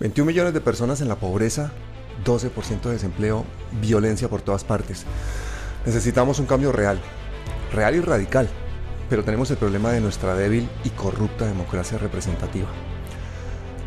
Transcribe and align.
21 0.00 0.26
millones 0.26 0.54
de 0.54 0.60
personas 0.60 1.00
en 1.00 1.08
la 1.08 1.16
pobreza, 1.16 1.72
12% 2.24 2.82
de 2.82 2.92
desempleo, 2.92 3.44
violencia 3.80 4.28
por 4.28 4.42
todas 4.42 4.64
partes. 4.64 5.04
Necesitamos 5.86 6.38
un 6.38 6.46
cambio 6.46 6.72
real, 6.72 7.00
real 7.72 7.94
y 7.94 8.00
radical, 8.00 8.48
pero 9.08 9.24
tenemos 9.24 9.50
el 9.50 9.56
problema 9.56 9.92
de 9.92 10.00
nuestra 10.00 10.34
débil 10.34 10.68
y 10.84 10.90
corrupta 10.90 11.46
democracia 11.46 11.98
representativa. 11.98 12.68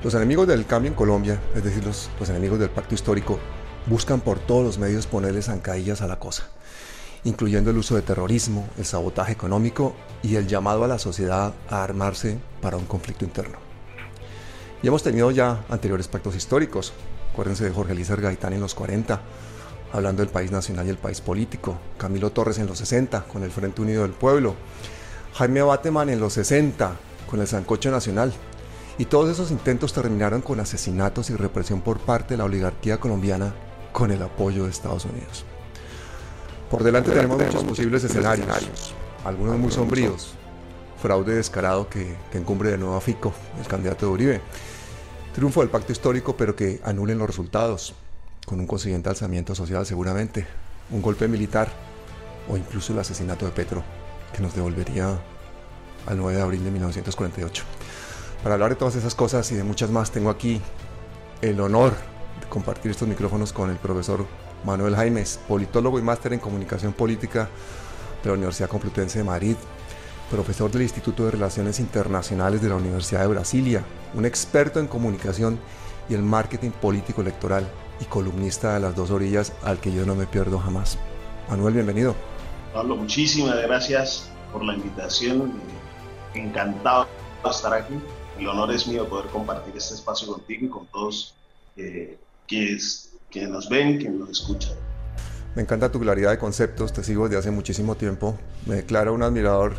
Los 0.04 0.13
enemigos 0.13 0.47
del 0.47 0.68
cambio 0.68 0.91
en 0.91 0.96
Colombia, 0.96 1.41
es 1.55 1.63
decir, 1.63 1.83
los, 1.83 2.10
enemigos 2.29 2.60
del 2.60 2.69
pacto 2.69 2.94
histórico, 2.94 3.40
buscan 3.87 4.22
por 4.22 4.37
todos 4.37 4.63
los 4.63 4.78
medios 4.78 5.08
ponerle 5.08 5.42
zancadillas 5.42 6.01
a 6.01 6.08
la 6.08 6.19
cosa, 6.19 6.44
incluyendo 7.24 7.72
el 7.72 7.78
uso 7.78 7.96
de 7.96 8.03
terrorismo, 8.03 8.67
el 8.78 8.85
sabotaje 8.85 9.31
económico 9.31 9.96
y 10.22 10.35
el 10.35 10.47
llamado 10.47 10.83
a 10.83 10.87
la 10.87 10.99
sociedad 10.99 11.56
a 11.69 11.83
armarse 11.83 12.37
para 12.62 12.78
un 12.78 12.85
conflicto 12.85 13.26
interno. 13.26 13.65
Y 14.81 14.87
hemos 14.87 15.03
tenido 15.03 15.31
ya 15.31 15.65
anteriores 15.69 16.08
pactos 16.08 16.35
históricos. 16.35 16.94
Acuérdense 17.31 17.63
de 17.63 17.72
Jorge 17.72 17.94
Elías 17.94 18.09
Gaitán 18.09 18.54
en 18.54 18.62
los 18.62 18.76
40, 18.76 19.22
hablando 19.91 20.22
del 20.22 20.31
país 20.31 20.52
nacional 20.52 20.88
y 20.88 20.90
el 20.90 20.98
país 20.98 21.22
político. 21.22 21.77
Camilo 21.98 22.31
Torres 22.31 22.59
en 22.59 22.67
los 22.67 22.77
60, 22.77 23.23
con 23.26 23.44
el 23.44 23.52
Frente 23.52 23.81
Unido 23.81 24.03
del 24.03 24.12
Pueblo. 24.12 24.55
Jaime 25.34 25.62
Bateman 25.62 26.09
en 26.09 26.20
los 26.20 26.34
60, 26.34 26.95
con 27.30 27.41
el 27.41 27.48
Sancocho 27.48 27.91
Nacional. 27.91 28.31
Y 28.98 29.05
todos 29.05 29.30
esos 29.30 29.52
intentos 29.52 29.91
terminaron 29.91 30.41
con 30.41 30.59
asesinatos 30.59 31.30
y 31.30 31.36
represión 31.36 31.81
por 31.81 32.00
parte 32.00 32.36
de 32.36 32.38
la 32.38 32.45
oligarquía 32.45 33.00
colombiana 33.00 33.53
con 33.92 34.12
el 34.12 34.22
apoyo 34.22 34.64
de 34.64 34.70
Estados 34.70 35.05
Unidos. 35.05 35.45
Por 36.70 36.84
delante 36.84 37.12
tenemos 37.12 37.38
muchos 37.38 37.64
posibles 37.64 38.03
escenarios, 38.03 38.94
algunos 39.23 39.58
muy 39.58 39.72
sombríos. 39.72 40.36
Fraude 41.05 41.36
descarado 41.36 41.88
que, 41.88 42.16
encumbre 42.34 42.72
de 42.72 42.80
nuevo 42.80 42.95
a 42.95 43.00
Fico, 43.00 43.32
el 43.59 43.68
candidato 43.68 44.08
de 44.08 44.12
Uribe. 44.12 44.41
Triunfo 45.36 45.59
del 45.59 45.70
pacto 45.70 45.91
histórico, 45.91 46.36
pero 46.36 46.55
que 46.55 46.81
anulen 46.84 47.20
los 47.20 47.28
resultados, 47.28 47.94
con 48.48 48.59
un 48.59 48.66
consiguiente 48.66 49.09
alzamiento 49.09 49.54
social 49.54 49.86
seguramente, 49.86 50.48
un 50.89 51.03
golpe 51.03 51.28
militar 51.28 51.72
o 52.50 52.58
incluso 52.58 52.92
el 52.92 52.98
asesinato 52.98 53.45
de 53.45 53.52
Petro, 53.52 53.83
que 54.33 54.42
nos 54.42 54.56
devolvería 54.56 55.22
al 56.08 56.17
9 56.17 56.38
de 56.38 56.42
abril 56.42 56.64
de 56.64 56.72
1948. 56.72 57.64
Para 58.42 58.56
hablar 58.56 58.72
de 58.72 58.76
todas 58.76 58.95
esas 58.95 59.14
cosas 59.14 59.52
y 59.52 59.56
de 59.56 59.64
muchas 59.64 59.92
más, 59.92 60.09
tengo 60.09 60.31
aquí 60.31 60.59
el 61.44 61.59
honor 61.59 61.94
de 62.42 62.50
compartir 62.50 62.89
estos 62.89 63.08
micrófonos 63.08 63.53
con 63.53 63.70
el 63.70 63.78
profesor 63.78 64.26
Manuel 64.64 64.95
Jaimes, 64.95 65.39
politólogo 65.48 66.00
y 66.00 66.02
máster 66.02 66.33
en 66.33 66.39
comunicación 66.39 66.94
política 66.94 67.48
de 68.23 68.30
la 68.30 68.33
Universidad 68.33 68.70
Complutense 68.70 69.20
de 69.20 69.23
Madrid, 69.23 69.56
profesor 70.30 70.72
del 70.72 70.81
Instituto 70.84 71.26
de 71.26 71.31
Relaciones 71.31 71.80
Internacionales 71.80 72.62
de 72.62 72.70
la 72.70 72.76
Universidad 72.76 73.22
de 73.22 73.28
Brasilia, 73.28 73.84
un 74.14 74.26
experto 74.26 74.80
en 74.80 74.88
comunicación 74.88 75.59
y 76.09 76.14
el 76.14 76.22
marketing 76.22 76.72
político 76.72 77.22
electoral 77.22 77.67
y 78.00 78.06
columnista 78.06 78.73
de 78.73 78.80
las 78.80 78.95
dos 78.95 79.12
orillas 79.12 79.54
al 79.64 79.80
que 79.80 79.94
yo 79.94 80.06
no 80.06 80.16
me 80.16 80.26
pierdo 80.26 80.59
jamás. 80.59 80.98
Manuel, 81.50 81.76
bienvenido. 81.76 82.16
Pablo, 82.73 82.95
muchísimas 82.95 83.62
gracias 83.62 84.30
por 84.52 84.64
la 84.64 84.73
invitación. 84.73 85.54
Encantado 86.34 87.08
de 87.44 87.50
estar 87.50 87.73
aquí. 87.73 87.94
El 88.38 88.48
honor 88.48 88.72
es 88.73 88.88
mío 88.88 89.08
poder 89.08 89.28
compartir 89.28 89.76
este 89.78 89.94
espacio 89.94 90.28
contigo 90.28 90.66
y 90.66 90.70
con 90.70 90.86
todos 90.88 91.36
eh, 91.78 92.17
que, 92.48 92.78
que 93.30 93.48
nos 93.48 93.70
ven, 93.70 93.98
que 94.00 94.10
nos 94.10 94.30
escuchan. 94.30 94.73
Me 95.56 95.62
encanta 95.62 95.89
tu 95.89 96.02
claridad 96.02 96.32
de 96.32 96.38
conceptos, 96.38 96.92
te 96.92 97.02
sigo 97.02 97.30
desde 97.30 97.39
hace 97.39 97.52
muchísimo 97.52 97.95
tiempo. 97.95 98.38
Me 98.66 98.76
declaro 98.76 99.14
un 99.14 99.23
admirador 99.23 99.76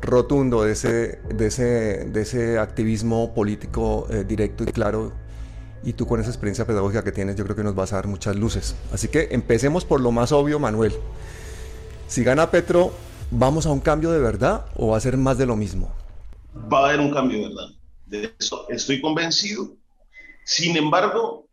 rotundo 0.00 0.62
de 0.62 0.72
ese, 0.72 1.20
de 1.34 1.46
ese, 1.46 2.04
de 2.04 2.22
ese 2.22 2.58
activismo 2.58 3.34
político 3.34 4.06
eh, 4.10 4.24
directo 4.24 4.64
y 4.64 4.66
claro. 4.66 5.12
Y 5.82 5.94
tú 5.94 6.06
con 6.06 6.20
esa 6.20 6.28
experiencia 6.28 6.66
pedagógica 6.66 7.02
que 7.02 7.12
tienes, 7.12 7.36
yo 7.36 7.44
creo 7.44 7.56
que 7.56 7.62
nos 7.64 7.74
vas 7.74 7.92
a 7.92 7.96
dar 7.96 8.06
muchas 8.06 8.36
luces. 8.36 8.76
Así 8.92 9.08
que 9.08 9.28
empecemos 9.30 9.84
por 9.84 10.00
lo 10.00 10.12
más 10.12 10.30
obvio, 10.32 10.58
Manuel. 10.58 10.92
Si 12.06 12.22
gana 12.22 12.50
Petro, 12.50 12.92
¿vamos 13.30 13.66
a 13.66 13.70
un 13.70 13.80
cambio 13.80 14.10
de 14.10 14.18
verdad 14.18 14.66
o 14.76 14.88
va 14.88 14.96
a 14.96 15.00
ser 15.00 15.16
más 15.16 15.38
de 15.38 15.46
lo 15.46 15.56
mismo? 15.56 15.90
Va 16.70 16.80
a 16.80 16.88
haber 16.88 17.00
un 17.00 17.12
cambio 17.12 17.38
de 17.38 17.48
verdad. 17.48 17.68
De 18.06 18.34
eso 18.38 18.66
estoy 18.68 19.00
convencido. 19.00 19.72
Sin 20.44 20.76
embargo, 20.76 21.46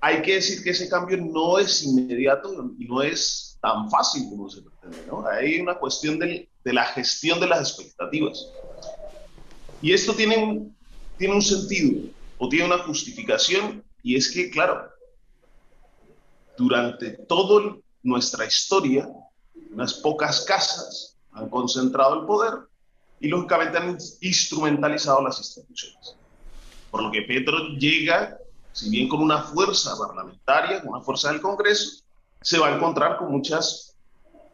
hay 0.00 0.22
que 0.22 0.34
decir 0.34 0.62
que 0.62 0.70
ese 0.70 0.88
cambio 0.88 1.16
no 1.16 1.58
es 1.58 1.82
inmediato 1.82 2.72
y 2.78 2.86
no 2.86 3.02
es 3.02 3.47
tan 3.60 3.90
fácil 3.90 4.28
como 4.30 4.48
se 4.48 4.62
pretende. 4.62 5.04
¿no? 5.06 5.26
Hay 5.26 5.60
una 5.60 5.74
cuestión 5.74 6.18
de, 6.18 6.48
de, 6.64 6.72
la 6.72 6.84
gestión 6.86 7.40
de 7.40 7.46
las 7.46 7.60
expectativas. 7.60 8.48
Y 9.82 9.92
esto 9.92 10.14
tiene 10.14 10.36
un, 10.36 10.76
tiene 11.16 11.34
un 11.34 11.42
sentido 11.42 12.10
o 12.38 12.48
tiene 12.48 12.66
una 12.66 12.78
justificación 12.78 13.84
y 14.02 14.16
es 14.16 14.30
que, 14.30 14.50
claro, 14.50 14.88
durante 16.56 17.10
toda 17.10 17.76
nuestra 18.02 18.44
historia, 18.44 19.08
unas 19.70 19.94
pocas 19.94 20.44
casas 20.44 21.16
han 21.32 21.48
concentrado 21.48 22.20
el 22.20 22.26
poder 22.26 22.52
y 23.20 23.28
lógicamente 23.28 23.78
han 23.78 23.98
instrumentalizado 24.20 25.22
las 25.22 25.38
instituciones. 25.38 26.16
Por 26.90 27.02
lo 27.02 27.10
que 27.10 27.22
Petro 27.22 27.58
llega 27.78 28.38
si 28.78 28.90
bien 28.90 29.08
con 29.08 29.20
una 29.20 29.42
fuerza 29.42 29.96
parlamentaria, 29.98 30.80
con 30.80 30.90
una 30.90 31.00
fuerza 31.00 31.32
del 31.32 31.40
Congreso, 31.40 32.04
se 32.40 32.58
va 32.58 32.68
a 32.68 32.76
encontrar 32.76 33.18
con 33.18 33.30
muchas 33.30 33.96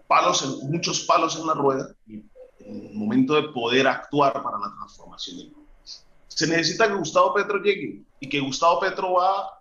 palos 0.07 0.63
muchos 0.65 1.01
palos 1.01 1.37
en 1.37 1.47
la 1.47 1.55
rueda 1.55 1.95
en 2.07 2.87
el 2.87 2.95
momento 2.95 3.35
de 3.35 3.49
poder 3.49 3.87
actuar 3.87 4.33
para 4.33 4.59
la 4.59 4.73
transformación 4.77 5.39
del 5.39 5.51
país. 5.51 6.07
Se 6.29 6.47
necesita 6.47 6.89
que 6.89 6.95
Gustavo 6.95 7.35
Petro 7.35 7.63
llegue 7.63 8.03
y 8.21 8.29
que 8.29 8.41
Gustavo 8.41 8.81
Petro 8.81 9.15
va, 9.15 9.61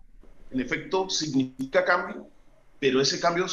en 0.52 0.62
efecto, 0.62 1.10
significa 1.10 1.84
cambio, 1.84 2.28
pero 2.80 3.02
ese 3.02 3.20
cambio 3.20 3.46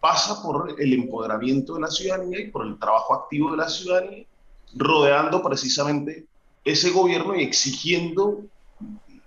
pasa 0.00 0.42
por 0.42 0.74
el 0.78 0.92
empoderamiento 0.92 1.74
de 1.74 1.80
la 1.80 1.88
ciudadanía 1.88 2.40
y 2.40 2.50
por 2.50 2.66
el 2.66 2.78
trabajo 2.78 3.14
activo 3.14 3.50
de 3.50 3.58
la 3.58 3.68
ciudadanía, 3.68 4.26
rodeando 4.74 5.42
precisamente 5.42 6.26
ese 6.64 6.90
gobierno 6.90 7.34
y 7.34 7.42
exigiendo 7.42 8.44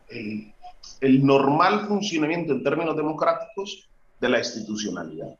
el 0.09 1.25
normal 1.25 1.87
funcionamiento 1.87 2.53
en 2.53 2.63
términos 2.63 2.95
democráticos 2.95 3.89
de 4.21 4.29
la 4.29 4.37
institucionalidad. 4.37 5.35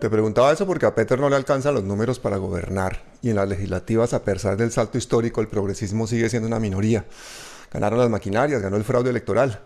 Te 0.00 0.08
preguntaba 0.08 0.52
eso 0.52 0.66
porque 0.66 0.86
a 0.86 0.94
Peter 0.94 1.18
no 1.18 1.28
le 1.28 1.36
alcanzan 1.36 1.74
los 1.74 1.82
números 1.82 2.20
para 2.20 2.36
gobernar 2.36 3.02
y 3.22 3.30
en 3.30 3.36
las 3.36 3.48
legislativas, 3.48 4.14
a 4.14 4.22
pesar 4.22 4.56
del 4.56 4.70
salto 4.70 4.98
histórico, 4.98 5.40
el 5.40 5.48
progresismo 5.48 6.06
sigue 6.06 6.28
siendo 6.28 6.46
una 6.46 6.60
minoría. 6.60 7.06
Ganaron 7.72 7.98
las 7.98 8.08
maquinarias, 8.08 8.62
ganó 8.62 8.76
el 8.76 8.84
fraude 8.84 9.10
electoral. 9.10 9.60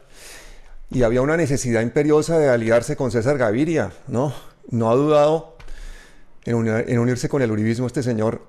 Y 0.91 1.03
había 1.03 1.21
una 1.21 1.37
necesidad 1.37 1.83
imperiosa 1.83 2.39
de 2.39 2.49
aliarse 2.49 2.97
con 2.97 3.11
César 3.11 3.39
Gaviria, 3.39 3.93
¿no? 4.09 4.33
No 4.71 4.91
ha 4.91 4.95
dudado 4.95 5.57
en, 6.45 6.67
en 6.67 6.99
unirse 6.99 7.29
con 7.29 7.43
el 7.43 7.51
uribismo 7.51 7.87
este 7.87 8.03
señor 8.03 8.43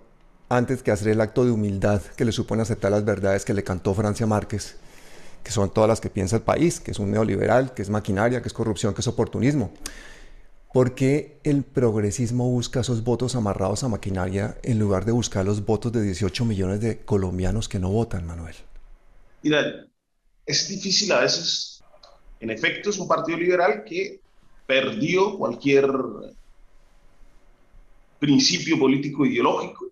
antes 0.50 0.82
que 0.82 0.92
hacer 0.92 1.10
el 1.10 1.22
acto 1.22 1.46
de 1.46 1.52
humildad 1.52 2.02
que 2.16 2.26
le 2.26 2.32
supone 2.32 2.62
aceptar 2.62 2.92
las 2.92 3.06
verdades 3.06 3.44
que 3.44 3.54
le 3.54 3.64
cantó 3.64 3.94
Francia 3.94 4.26
Márquez 4.26 4.78
que 5.44 5.52
son 5.52 5.74
todas 5.74 5.88
las 5.88 6.02
que 6.02 6.10
piensa 6.10 6.36
el 6.36 6.42
país, 6.42 6.80
que 6.80 6.92
es 6.92 7.00
un 7.00 7.12
neoliberal, 7.12 7.74
que 7.74 7.82
es 7.82 7.90
maquinaria, 7.90 8.42
que 8.42 8.48
es 8.48 8.54
corrupción, 8.54 8.94
que 8.94 9.02
es 9.02 9.08
oportunismo. 9.08 9.72
¿Por 10.74 10.96
qué 10.96 11.38
el 11.44 11.64
progresismo 11.64 12.50
busca 12.50 12.80
esos 12.80 13.04
votos 13.04 13.36
amarrados 13.36 13.84
a 13.84 13.90
maquinaria 13.90 14.58
en 14.64 14.80
lugar 14.80 15.04
de 15.04 15.12
buscar 15.12 15.44
los 15.44 15.66
votos 15.66 15.92
de 15.92 16.02
18 16.02 16.46
millones 16.46 16.80
de 16.80 17.00
colombianos 17.00 17.68
que 17.68 17.80
no 17.80 17.90
votan, 17.90 18.26
Manuel? 18.26 18.56
Mira, 19.44 19.86
es 20.46 20.70
difícil 20.70 21.12
a 21.12 21.20
veces. 21.20 21.84
En 22.40 22.50
efecto, 22.50 22.90
es 22.90 22.98
un 22.98 23.08
partido 23.08 23.38
liberal 23.38 23.84
que 23.84 24.22
perdió 24.66 25.38
cualquier 25.38 25.92
principio 28.20 28.80
político 28.80 29.26
ideológico. 29.26 29.88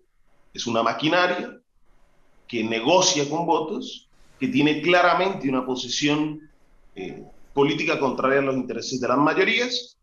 Es 0.54 0.66
una 0.66 0.82
maquinaria 0.82 1.60
que 2.48 2.64
negocia 2.64 3.28
con 3.28 3.44
votos 3.44 4.08
que 4.40 4.48
tiene 4.48 4.80
claramente 4.80 5.48
una 5.50 5.66
posición 5.66 6.50
eh, 6.96 7.22
política 7.52 8.00
contraria 8.00 8.38
a 8.38 8.42
los 8.42 8.56
intereses 8.56 8.98
de 8.98 9.06
las 9.06 9.18
mayorías. 9.18 9.98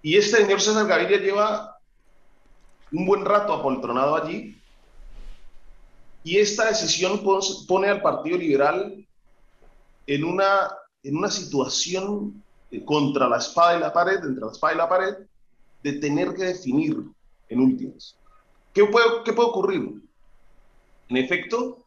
Y 0.00 0.16
este 0.16 0.38
señor 0.38 0.60
César 0.62 0.86
Gaviria 0.86 1.18
lleva 1.18 1.76
un 2.90 3.04
buen 3.04 3.24
rato 3.24 3.52
apoltronado 3.52 4.16
allí. 4.16 4.58
Y 6.24 6.38
esta 6.38 6.68
decisión 6.68 7.22
pone 7.68 7.88
al 7.88 8.00
Partido 8.00 8.38
Liberal 8.38 9.06
en 10.06 10.24
una, 10.24 10.70
en 11.02 11.16
una 11.16 11.30
situación 11.30 12.42
eh, 12.70 12.82
contra 12.82 13.28
la 13.28 13.36
espada 13.36 13.76
y 13.76 13.80
la 13.80 13.92
pared, 13.92 14.24
entre 14.24 14.44
la 14.44 14.52
espada 14.52 14.72
y 14.72 14.76
la 14.78 14.88
pared, 14.88 15.14
de 15.82 15.92
tener 15.94 16.34
que 16.34 16.44
definir 16.44 16.96
en 17.50 17.60
últimas. 17.60 18.16
¿Qué 18.72 18.86
puede, 18.86 19.06
qué 19.24 19.34
puede 19.34 19.48
ocurrir? 19.50 20.02
En 21.08 21.16
efecto, 21.18 21.81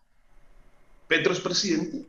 Petro 1.07 1.33
es 1.33 1.39
presidente 1.39 2.05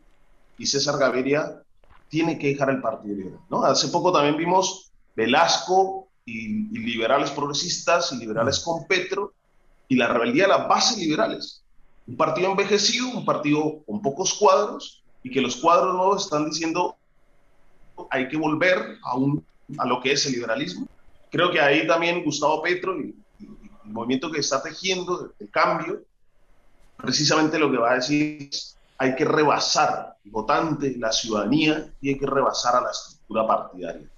y 0.59 0.67
César 0.67 0.99
Gaviria 0.99 1.63
tiene 2.09 2.39
que 2.39 2.49
dejar 2.49 2.71
el 2.71 2.81
Partido. 2.81 3.41
¿no? 3.51 3.63
Hace 3.63 3.89
poco 3.89 4.13
también 4.13 4.37
vimos 4.37 4.91
Velasco 5.15 6.09
y, 6.25 6.49
liberales 6.79 7.31
progresistas 7.31 8.13
y 8.13 8.17
liberales 8.17 8.61
con 8.61 8.87
Petro 8.87 9.33
y 9.89 9.97
la 9.97 10.09
rebeldía 10.09 10.45
de 10.45 10.51
las 10.51 10.69
bases 10.69 10.99
liberales. 10.99 11.63
Un 12.07 12.17
partido 12.17 12.51
envejecido, 12.51 13.09
un 13.09 13.25
partido 13.25 13.83
con 13.87 14.01
pocos 14.01 14.35
cuadros 14.35 15.03
y 15.23 15.31
que 15.31 15.41
los 15.41 15.57
cuadros 15.57 15.95
nuevos 15.95 16.25
están 16.25 16.49
diciendo 16.49 16.97
hay 18.11 18.29
que 18.29 18.37
volver 18.37 18.99
a, 19.03 19.17
un, 19.17 19.45
a 19.79 19.87
lo 19.87 20.01
que 20.01 20.13
es 20.13 20.27
el 20.27 20.33
liberalismo. 20.33 20.87
Creo 21.31 21.51
que 21.51 21.61
ahí 21.61 21.87
también 21.87 22.23
Gustavo 22.25 22.63
Petro 22.63 23.01
y, 23.01 23.15
el 23.41 23.93
movimiento 23.93 24.31
que 24.31 24.41
está 24.41 24.63
tejiendo 24.63 25.33
el 25.39 25.51
cambio, 25.51 26.03
precisamente 26.97 27.59
lo 27.59 27.71
que 27.71 27.79
va 27.79 27.93
a 27.93 27.95
decir 27.95 28.49
es 28.51 28.77
hay 28.99 29.15
que 29.15 29.25
rebasar 29.25 30.17
el 30.25 30.31
votante, 30.31 30.95
la 30.99 31.13
ciudadanía 31.13 31.93
y 32.01 32.11
hay 32.11 32.19
que 32.19 32.27
rebasar 32.27 32.77
a 32.77 32.81
la 32.81 32.91
estructura 32.91 33.47
partidaria. 33.47 34.09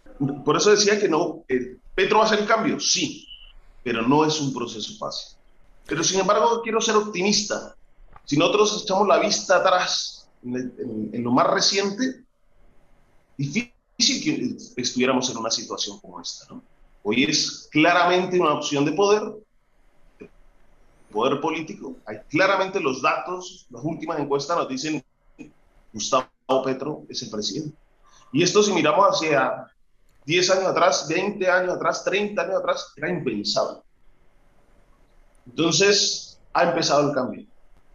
Por 0.44 0.56
eso 0.56 0.70
decía 0.70 0.98
que 0.98 1.08
no, 1.08 1.44
eh, 1.48 1.76
Petro 1.94 2.18
va 2.18 2.24
a 2.24 2.26
hacer 2.26 2.40
el 2.40 2.46
cambio, 2.46 2.80
sí, 2.80 3.26
pero 3.82 4.02
no 4.02 4.24
es 4.24 4.40
un 4.40 4.52
proceso 4.52 4.96
fácil. 4.98 5.36
Pero 5.86 6.04
sin 6.04 6.20
embargo 6.20 6.60
quiero 6.62 6.80
ser 6.80 6.96
optimista. 6.96 7.74
Si 8.24 8.36
nosotros 8.36 8.82
echamos 8.82 9.08
la 9.08 9.18
vista 9.18 9.56
atrás 9.56 10.28
en, 10.44 11.24
lo 11.24 11.32
más 11.32 11.46
reciente, 11.46 12.24
difícil 13.36 13.72
que 13.96 14.56
estuviéramos 14.80 15.30
en 15.30 15.38
una 15.38 15.50
situación 15.50 15.98
como 16.00 16.20
esta. 16.20 16.46
Hoy 17.02 17.24
es 17.24 17.68
claramente 17.70 18.38
una 18.38 18.54
opción 18.54 18.84
de 18.84 18.92
poder, 18.92 19.22
poder 21.10 21.40
político. 21.40 21.96
Hay 22.06 22.18
claramente 22.28 22.80
los 22.80 23.02
datos, 23.02 23.66
las 23.70 23.82
últimas 23.82 24.18
encuestas 24.18 24.56
nos 24.56 24.68
dicen 24.68 25.02
Gustavo 25.92 26.28
Petro 26.64 27.04
es 27.08 27.22
el 27.22 27.30
presidente. 27.30 27.76
Y 28.32 28.42
esto 28.42 28.62
si 28.62 28.72
miramos 28.72 29.06
hacia 29.08 29.66
10 30.26 30.50
años 30.50 30.66
atrás, 30.66 31.06
20 31.08 31.48
años 31.48 31.74
atrás, 31.74 32.04
30 32.04 32.42
años 32.42 32.56
atrás, 32.56 32.92
era 32.96 33.10
impensable. 33.10 33.80
Entonces 35.46 36.38
ha 36.52 36.64
empezado 36.64 37.08
el 37.08 37.14
cambio. 37.14 37.46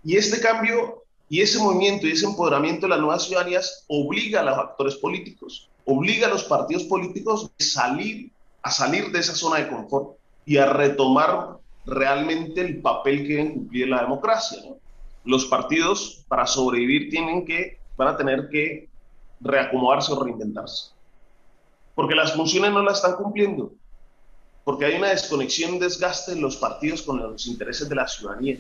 Y 0.03 0.17
este 0.17 0.41
cambio 0.41 1.03
y 1.29 1.41
ese 1.41 1.59
movimiento 1.59 2.07
y 2.07 2.11
ese 2.11 2.25
empoderamiento 2.25 2.85
de 2.85 2.89
las 2.91 2.99
nuevas 2.99 3.23
ciudadanías 3.25 3.85
obliga 3.87 4.41
a 4.41 4.43
los 4.43 4.57
actores 4.57 4.95
políticos, 4.95 5.69
obliga 5.85 6.27
a 6.27 6.29
los 6.29 6.43
partidos 6.43 6.83
políticos 6.83 7.49
a 7.59 7.63
salir, 7.63 8.31
a 8.61 8.71
salir 8.71 9.11
de 9.11 9.19
esa 9.19 9.35
zona 9.35 9.57
de 9.57 9.69
confort 9.69 10.17
y 10.45 10.57
a 10.57 10.71
retomar 10.71 11.57
realmente 11.85 12.61
el 12.61 12.81
papel 12.81 13.23
que 13.27 13.33
deben 13.33 13.53
cumplir 13.53 13.83
en 13.83 13.89
la 13.91 14.01
democracia. 14.01 14.59
Los 15.25 15.45
partidos, 15.45 16.23
para 16.27 16.45
sobrevivir, 16.45 17.09
tienen 17.09 17.45
que, 17.45 17.79
van 17.97 18.09
a 18.09 18.17
tener 18.17 18.49
que 18.49 18.89
reacomodarse 19.39 20.11
o 20.13 20.23
reinventarse. 20.23 20.91
Porque 21.95 22.15
las 22.15 22.33
funciones 22.33 22.71
no 22.71 22.81
las 22.81 22.97
están 22.97 23.15
cumpliendo. 23.15 23.73
Porque 24.63 24.85
hay 24.85 24.95
una 24.95 25.09
desconexión, 25.09 25.79
desgaste 25.79 26.35
de 26.35 26.41
los 26.41 26.57
partidos 26.57 27.01
con 27.01 27.17
los 27.17 27.45
intereses 27.47 27.87
de 27.89 27.95
la 27.95 28.07
ciudadanía. 28.07 28.57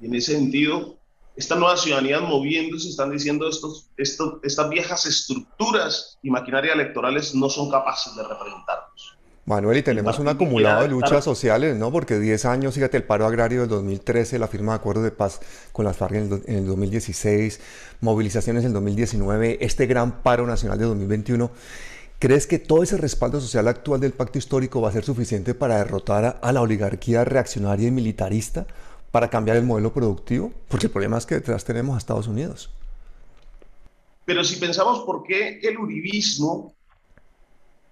Y 0.00 0.06
en 0.06 0.14
ese 0.14 0.32
sentido, 0.32 0.96
estas 1.36 1.58
nuevas 1.58 1.82
ciudadanías 1.82 2.22
moviéndose 2.22 2.88
están 2.88 3.10
diciendo 3.10 3.48
estos, 3.48 3.88
estos, 3.96 4.34
estas 4.42 4.68
viejas 4.68 5.06
estructuras 5.06 6.18
y 6.22 6.30
maquinaria 6.30 6.72
electorales 6.72 7.34
no 7.34 7.48
son 7.48 7.70
capaces 7.70 8.14
de 8.16 8.22
representarnos. 8.22 9.15
Manuel, 9.46 9.78
y 9.78 9.82
tenemos 9.82 10.18
un 10.18 10.28
acumulado 10.28 10.82
de 10.82 10.88
luchas 10.88 11.24
sociales, 11.24 11.76
¿no? 11.76 11.92
Porque 11.92 12.18
10 12.18 12.44
años, 12.46 12.74
fíjate, 12.74 12.96
el 12.96 13.04
paro 13.04 13.26
agrario 13.26 13.60
del 13.60 13.68
2013, 13.68 14.38
la 14.38 14.48
firma 14.48 14.72
de 14.72 14.76
acuerdo 14.76 15.02
de 15.02 15.12
paz 15.12 15.40
con 15.72 15.84
las 15.84 15.96
FARC 15.96 16.14
en 16.14 16.42
el, 16.46 16.66
2016, 16.66 17.60
movilizaciones 18.00 18.64
en 18.64 18.68
el 18.68 18.74
2019, 18.74 19.58
este 19.60 19.86
gran 19.86 20.22
paro 20.22 20.46
nacional 20.46 20.78
de 20.78 20.84
2021. 20.86 21.50
¿Crees 22.18 22.46
que 22.46 22.58
todo 22.58 22.82
ese 22.82 22.96
respaldo 22.96 23.40
social 23.40 23.68
actual 23.68 24.00
del 24.00 24.12
pacto 24.12 24.38
histórico 24.38 24.80
va 24.80 24.88
a 24.88 24.92
ser 24.92 25.04
suficiente 25.04 25.54
para 25.54 25.78
derrotar 25.78 26.38
a 26.42 26.52
la 26.52 26.60
oligarquía 26.60 27.24
reaccionaria 27.24 27.88
y 27.88 27.92
militarista? 27.92 28.66
para 29.16 29.30
cambiar 29.30 29.56
el 29.56 29.62
modelo 29.62 29.94
productivo? 29.94 30.52
Porque 30.68 30.88
el 30.88 30.92
problema 30.92 31.16
es 31.16 31.24
que 31.24 31.36
detrás 31.36 31.64
tenemos 31.64 31.94
a 31.94 31.98
Estados 31.98 32.26
Unidos. 32.26 32.68
Pero 34.26 34.44
si 34.44 34.56
pensamos 34.56 35.06
por 35.06 35.22
qué 35.22 35.58
el 35.62 35.78
uribismo, 35.78 36.74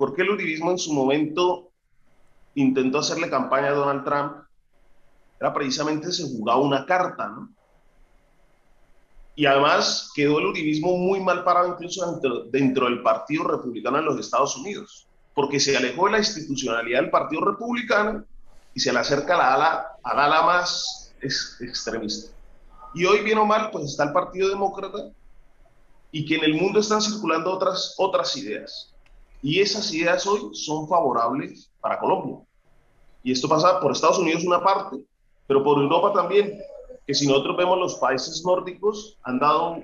por 0.04 0.14
qué 0.14 0.20
el 0.20 0.32
uribismo 0.32 0.70
en 0.70 0.76
su 0.76 0.92
momento 0.92 1.70
intentó 2.54 2.98
hacerle 2.98 3.30
campaña 3.30 3.68
a 3.68 3.72
Donald 3.72 4.04
Trump, 4.04 4.36
era 5.40 5.54
precisamente 5.54 6.12
se 6.12 6.24
jugaba 6.24 6.60
una 6.60 6.84
carta, 6.84 7.26
¿no? 7.28 7.48
Y 9.34 9.46
además 9.46 10.10
quedó 10.14 10.40
el 10.40 10.44
uribismo 10.48 10.98
muy 10.98 11.20
mal 11.20 11.42
parado 11.42 11.68
incluso 11.68 12.20
dentro, 12.50 12.84
del 12.84 13.00
Partido 13.00 13.44
Republicano 13.44 13.96
en 13.96 14.04
los 14.04 14.20
Estados 14.20 14.54
Unidos, 14.58 15.08
porque 15.34 15.58
se 15.58 15.74
alejó 15.74 16.04
de 16.04 16.12
la 16.12 16.18
institucionalidad 16.18 17.00
del 17.00 17.10
Partido 17.10 17.42
Republicano 17.42 18.26
y 18.74 18.80
se 18.80 18.92
le 18.92 18.98
acerca 18.98 19.38
la 19.38 19.54
ala, 19.54 19.86
a 20.02 20.14
la 20.14 20.24
ala 20.26 20.42
más 20.42 21.14
extremista. 21.22 22.30
Y 22.92 23.06
hoy, 23.06 23.20
bien 23.20 23.38
o 23.38 23.46
mal, 23.46 23.70
pues 23.70 23.86
está 23.86 24.04
el 24.04 24.12
Partido 24.12 24.50
Demócrata 24.50 25.12
y 26.12 26.26
que 26.26 26.34
en 26.34 26.44
el 26.44 26.60
mundo 26.60 26.80
están 26.80 27.00
circulando 27.00 27.58
otras 27.96 28.36
ideas. 28.36 28.93
Y 29.44 29.60
esas 29.60 29.92
ideas 29.92 30.26
hoy 30.26 30.54
son 30.54 30.88
favorables 30.88 31.70
para 31.78 31.98
Colombia. 31.98 32.38
Y 33.22 33.30
esto 33.30 33.46
pasa 33.46 33.78
por 33.78 33.92
Estados 33.92 34.18
Unidos 34.18 34.42
una 34.42 34.64
parte, 34.64 34.96
pero 35.46 35.62
por 35.62 35.76
Europa 35.76 36.14
también, 36.14 36.58
que 37.06 37.12
si 37.12 37.28
nosotros 37.28 37.58
vemos 37.58 37.78
los 37.78 37.96
países 37.96 38.42
nórdicos 38.42 39.18
han 39.22 39.38
dado 39.38 39.76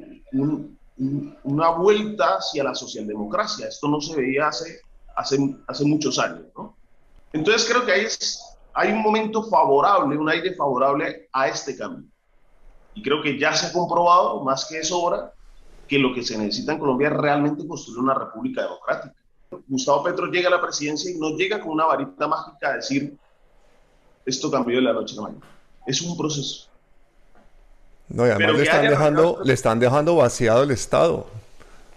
una 1.44 1.68
vuelta 1.72 2.38
hacia 2.38 2.64
la 2.64 2.74
socialdemocracia. 2.74 3.68
Esto 3.68 3.86
no 3.88 4.00
se 4.00 4.16
veía 4.16 4.48
hace, 4.48 4.80
hace, 5.14 5.84
muchos 5.84 6.18
años. 6.18 6.46
¿no? 6.56 6.74
Entonces 7.34 7.68
creo 7.70 7.84
que 7.84 7.92
hay 8.72 8.92
un 8.92 9.02
momento 9.02 9.42
favorable, 9.42 10.16
un 10.16 10.30
aire 10.30 10.54
favorable 10.54 11.28
a 11.34 11.48
este 11.48 11.76
cambio. 11.76 12.08
Y 12.94 13.02
creo 13.02 13.20
que 13.20 13.38
ya 13.38 13.52
se 13.52 13.66
ha 13.66 13.72
comprobado, 13.74 14.42
más 14.42 14.64
que 14.64 14.78
es 14.78 14.90
obra, 14.90 15.34
que 15.86 15.98
lo 15.98 16.14
que 16.14 16.22
se 16.22 16.38
necesita 16.38 16.72
en 16.72 16.78
Colombia 16.78 17.08
es 17.08 17.14
realmente 17.14 17.68
construir 17.68 17.98
una 17.98 18.14
república 18.14 18.62
democrática. 18.62 19.19
Gustavo 19.66 20.04
Petro 20.04 20.26
llega 20.26 20.48
a 20.48 20.52
la 20.52 20.60
presidencia 20.60 21.10
y 21.10 21.18
no 21.18 21.36
llega 21.36 21.60
con 21.60 21.70
una 21.70 21.86
varita 21.86 22.28
mágica 22.28 22.70
a 22.70 22.76
decir, 22.76 23.16
esto 24.24 24.50
cambió 24.50 24.76
de 24.76 24.82
la 24.82 24.92
noche 24.92 25.14
a 25.14 25.16
la 25.16 25.22
mañana. 25.22 25.46
Es 25.86 26.00
un 26.02 26.16
proceso. 26.16 26.68
No, 28.08 28.26
y 28.26 28.30
además 28.30 28.56
le 28.56 28.62
están, 28.62 28.88
dejando, 28.88 29.38
le 29.44 29.52
están 29.52 29.78
dejando 29.80 30.16
vaciado 30.16 30.62
el 30.62 30.70
Estado. 30.70 31.26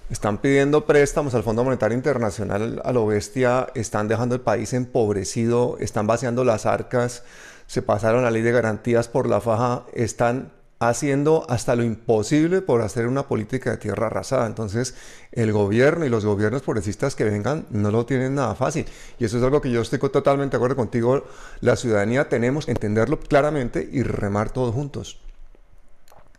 Están 0.10 0.38
pidiendo 0.38 0.86
préstamos 0.86 1.34
al 1.34 1.44
Fondo 1.44 1.64
Monetario 1.64 1.98
Internacional 1.98 2.82
a 2.84 2.92
lo 2.92 3.08
bestia, 3.08 3.70
están 3.74 4.08
dejando 4.08 4.36
el 4.36 4.42
país 4.42 4.74
empobrecido, 4.74 5.78
están 5.80 6.06
vaciando 6.06 6.44
las 6.44 6.66
arcas, 6.66 7.24
se 7.68 7.82
pasaron 7.82 8.24
la 8.24 8.30
ley 8.30 8.42
de 8.42 8.52
garantías 8.52 9.08
por 9.08 9.28
la 9.28 9.42
faja, 9.42 9.84
están 9.94 10.52
haciendo 10.90 11.46
hasta 11.50 11.76
lo 11.76 11.84
imposible 11.84 12.62
por 12.62 12.82
hacer 12.82 13.08
una 13.08 13.28
política 13.28 13.72
de 13.72 13.78
tierra 13.78 14.08
arrasada. 14.08 14.48
Entonces, 14.48 14.96
el 15.32 15.52
gobierno 15.52 16.06
y 16.06 16.10
los 16.10 16.26
gobiernos 16.26 16.62
progresistas 16.62 17.16
que 17.16 17.24
vengan 17.24 17.66
no 17.70 17.92
lo 17.92 18.06
tienen 18.06 18.36
nada 18.36 18.56
fácil. 18.56 18.86
Y 19.20 19.26
eso 19.26 19.38
es 19.38 19.44
algo 19.44 19.62
que 19.62 19.72
yo 19.72 19.82
estoy 19.82 20.00
totalmente 20.00 20.52
de 20.52 20.58
acuerdo 20.58 20.76
contigo. 20.76 21.26
La 21.62 21.76
ciudadanía 21.76 22.30
tenemos 22.30 22.66
que 22.66 22.72
entenderlo 22.72 23.20
claramente 23.20 23.88
y 23.92 24.04
remar 24.04 24.52
todos 24.52 24.74
juntos. 24.74 25.20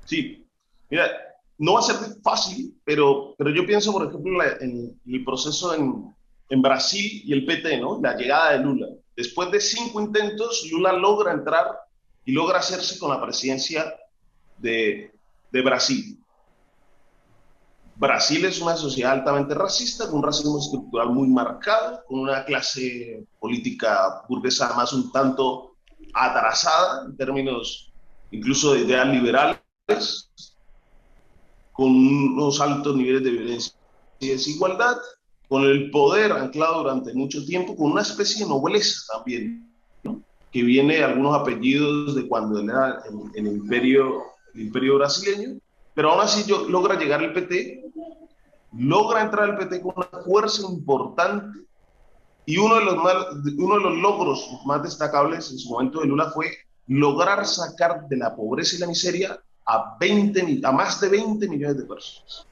Sí, 0.04 0.46
mira, 0.90 1.10
no 1.58 1.74
va 1.74 1.80
a 1.80 1.82
ser 1.82 1.96
fácil, 2.22 2.74
pero, 2.84 3.34
pero 3.38 3.50
yo 3.50 3.66
pienso, 3.66 3.92
por 3.92 4.08
ejemplo, 4.08 4.42
en, 4.60 5.00
el 5.06 5.24
proceso 5.24 5.74
en, 5.74 6.14
en, 6.48 6.62
Brasil 6.62 7.22
y 7.24 7.32
el 7.32 7.46
PT, 7.46 7.78
¿no? 7.78 8.00
La 8.02 8.16
llegada 8.16 8.52
de 8.52 8.64
Lula. 8.64 8.88
Después 9.16 9.50
de 9.50 9.60
cinco 9.60 10.00
intentos, 10.00 10.68
Lula 10.70 10.92
logra 10.92 11.32
entrar 11.32 11.66
y 12.24 12.32
logra 12.32 12.58
hacerse 12.58 12.98
con 12.98 13.10
la 13.10 13.22
presidencia 13.22 13.94
de, 14.64 15.12
de 15.52 15.62
Brasil. 15.62 16.18
Brasil 17.96 18.44
es 18.44 18.60
una 18.60 18.76
sociedad 18.76 19.12
altamente 19.12 19.54
racista, 19.54 20.06
con 20.06 20.16
un 20.16 20.24
racismo 20.24 20.58
estructural 20.58 21.10
muy 21.10 21.28
marcado, 21.28 22.02
con 22.08 22.20
una 22.20 22.44
clase 22.44 23.24
política 23.38 24.22
burguesa 24.28 24.74
más 24.74 24.92
un 24.92 25.12
tanto 25.12 25.76
atrasada 26.12 27.04
en 27.06 27.16
términos 27.16 27.92
incluso 28.32 28.74
de 28.74 28.80
ideas 28.80 29.06
liberales, 29.06 30.30
con 31.72 31.90
unos 31.90 32.60
altos 32.60 32.96
niveles 32.96 33.22
de 33.22 33.30
violencia 33.30 33.74
y 34.18 34.28
desigualdad, 34.28 34.96
con 35.48 35.62
el 35.62 35.90
poder 35.90 36.32
anclado 36.32 36.82
durante 36.82 37.14
mucho 37.14 37.44
tiempo, 37.44 37.76
con 37.76 37.92
una 37.92 38.02
especie 38.02 38.44
de 38.44 38.50
nobleza 38.50 39.00
también, 39.12 39.72
que 40.50 40.62
viene 40.62 40.96
de 40.96 41.04
algunos 41.04 41.40
apellidos 41.40 42.14
de 42.14 42.26
cuando 42.28 42.60
era 42.60 43.02
en, 43.34 43.46
el, 43.46 43.56
imperio, 43.56 44.33
el 44.54 44.60
imperio 44.62 44.96
brasileño, 44.96 45.58
pero 45.94 46.12
aún 46.12 46.20
así 46.20 46.48
yo, 46.48 46.68
logra 46.68 46.98
llegar 46.98 47.22
el 47.22 47.32
PT, 47.32 47.84
logra 48.72 49.22
entrar 49.22 49.50
el 49.50 49.56
PT 49.56 49.82
con 49.82 49.94
una 49.96 50.22
fuerza 50.24 50.62
importante 50.62 51.60
y 52.46 52.58
uno 52.58 52.76
de, 52.76 52.84
los 52.84 52.94
uno 52.94 53.76
de 53.76 53.82
los 53.82 53.96
logros 53.96 54.48
más 54.66 54.82
destacables 54.82 55.50
en 55.50 55.58
su 55.58 55.70
momento 55.70 56.00
de 56.00 56.06
Lula 56.06 56.30
fue 56.30 56.52
lograr 56.86 57.46
sacar 57.46 58.06
de 58.08 58.16
la 58.16 58.34
pobreza 58.34 58.76
y 58.76 58.80
la 58.80 58.86
miseria 58.86 59.40
a, 59.66 59.96
20, 59.98 60.60
a 60.62 60.72
más 60.72 61.00
de 61.00 61.08
20 61.08 61.48
millones 61.48 61.78
de 61.78 61.84
personas. 61.84 62.46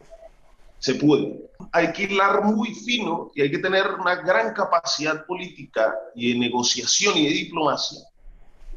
Se 0.79 0.95
puede. 0.95 1.51
Hay 1.73 1.93
que 1.93 2.05
hilar 2.05 2.43
muy 2.43 2.75
fino 2.75 3.31
y 3.35 3.43
hay 3.43 3.51
que 3.51 3.59
tener 3.59 3.85
una 4.01 4.17
gran 4.17 4.55
capacidad 4.55 5.25
política 5.27 5.95
y 6.15 6.33
de 6.33 6.39
negociación 6.39 7.17
y 7.17 7.27
de 7.27 7.35
diplomacia 7.35 8.01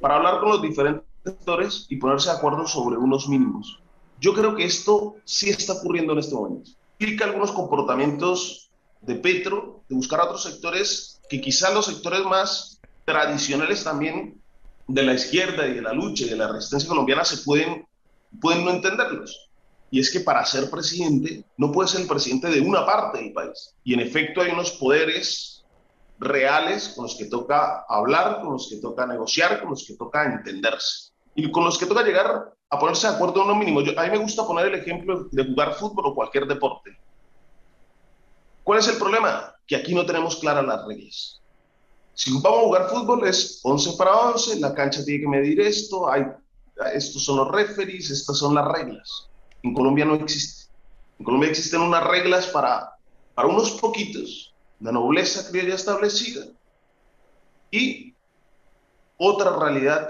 para 0.01 0.17
hablar 0.17 0.39
con 0.39 0.49
los 0.49 0.61
diferentes 0.61 1.03
sectores 1.25 1.87
y 1.89 1.97
ponerse 1.97 2.29
de 2.29 2.35
acuerdo 2.35 2.67
sobre 2.67 2.97
unos 2.97 3.27
mínimos. 3.27 3.79
Yo 4.21 4.33
creo 4.33 4.55
que 4.55 4.63
esto 4.63 5.15
sí 5.25 5.49
está 5.49 5.73
ocurriendo 5.73 6.13
en 6.13 6.19
este 6.19 6.35
momento. 6.35 6.71
Explica 6.97 7.25
algunos 7.25 7.51
comportamientos 7.51 8.69
de 9.01 9.15
Petro, 9.15 9.83
de 9.89 9.95
buscar 9.95 10.21
otros 10.21 10.43
sectores 10.43 11.21
que 11.29 11.41
quizás 11.41 11.73
los 11.73 11.85
sectores 11.85 12.23
más 12.23 12.79
tradicionales 13.03 13.83
también 13.83 14.41
de 14.87 15.03
la 15.03 15.13
izquierda 15.13 15.67
y 15.67 15.73
de 15.73 15.81
la 15.81 15.93
lucha 15.93 16.25
y 16.25 16.29
de 16.29 16.35
la 16.35 16.47
resistencia 16.47 16.87
colombiana 16.87 17.25
se 17.25 17.37
pueden, 17.43 17.85
pueden 18.39 18.63
no 18.63 18.71
entenderlos. 18.71 19.49
Y 19.91 19.99
es 19.99 20.11
que 20.11 20.19
para 20.21 20.45
ser 20.45 20.69
presidente 20.69 21.45
no 21.57 21.71
puede 21.71 21.89
ser 21.89 22.01
el 22.01 22.07
presidente 22.07 22.49
de 22.49 22.61
una 22.61 22.85
parte 22.85 23.19
del 23.19 23.33
país. 23.33 23.75
Y 23.83 23.93
en 23.93 23.99
efecto 23.99 24.41
hay 24.41 24.51
unos 24.51 24.71
poderes 24.71 25.63
reales 26.19 26.89
con 26.89 27.03
los 27.03 27.15
que 27.15 27.25
toca 27.25 27.85
hablar, 27.89 28.41
con 28.41 28.53
los 28.53 28.69
que 28.69 28.77
toca 28.77 29.05
negociar, 29.05 29.59
con 29.59 29.71
los 29.71 29.85
que 29.85 29.95
toca 29.95 30.25
entenderse. 30.25 31.14
Y 31.35 31.51
con 31.51 31.65
los 31.65 31.77
que 31.77 31.85
toca 31.85 32.03
llegar 32.03 32.53
a 32.69 32.79
ponerse 32.79 33.07
de 33.07 33.13
acuerdo 33.13 33.41
en 33.41 33.49
lo 33.49 33.55
mínimo. 33.55 33.81
Yo, 33.81 33.97
a 33.99 34.03
mí 34.03 34.09
me 34.09 34.17
gusta 34.17 34.45
poner 34.45 34.67
el 34.67 34.75
ejemplo 34.75 35.27
de 35.31 35.45
jugar 35.45 35.75
fútbol 35.75 36.07
o 36.07 36.15
cualquier 36.15 36.47
deporte. 36.47 36.97
¿Cuál 38.63 38.79
es 38.79 38.87
el 38.87 38.97
problema? 38.97 39.53
Que 39.67 39.75
aquí 39.75 39.93
no 39.93 40.05
tenemos 40.05 40.37
claras 40.37 40.65
las 40.65 40.85
reglas. 40.87 41.41
Si 42.13 42.31
vamos 42.31 42.59
a 42.59 42.63
jugar 42.63 42.89
fútbol 42.89 43.27
es 43.27 43.59
11 43.63 43.97
para 43.97 44.15
11, 44.15 44.59
la 44.59 44.73
cancha 44.73 45.03
tiene 45.03 45.21
que 45.21 45.27
medir 45.27 45.59
esto, 45.59 46.09
hay, 46.09 46.25
estos 46.93 47.23
son 47.23 47.37
los 47.37 47.51
referees, 47.51 48.09
estas 48.09 48.37
son 48.37 48.55
las 48.55 48.65
reglas. 48.65 49.27
En 49.61 49.73
Colombia 49.73 50.05
no 50.05 50.15
existe. 50.15 50.71
En 51.19 51.25
Colombia 51.25 51.49
existen 51.49 51.81
unas 51.81 52.05
reglas 52.07 52.47
para, 52.47 52.95
para 53.33 53.47
unos 53.47 53.71
poquitos, 53.71 54.53
la 54.79 54.91
nobleza 54.91 55.49
criolla 55.49 55.75
establecida, 55.75 56.45
y 57.71 58.13
otra 59.17 59.57
realidad 59.57 60.09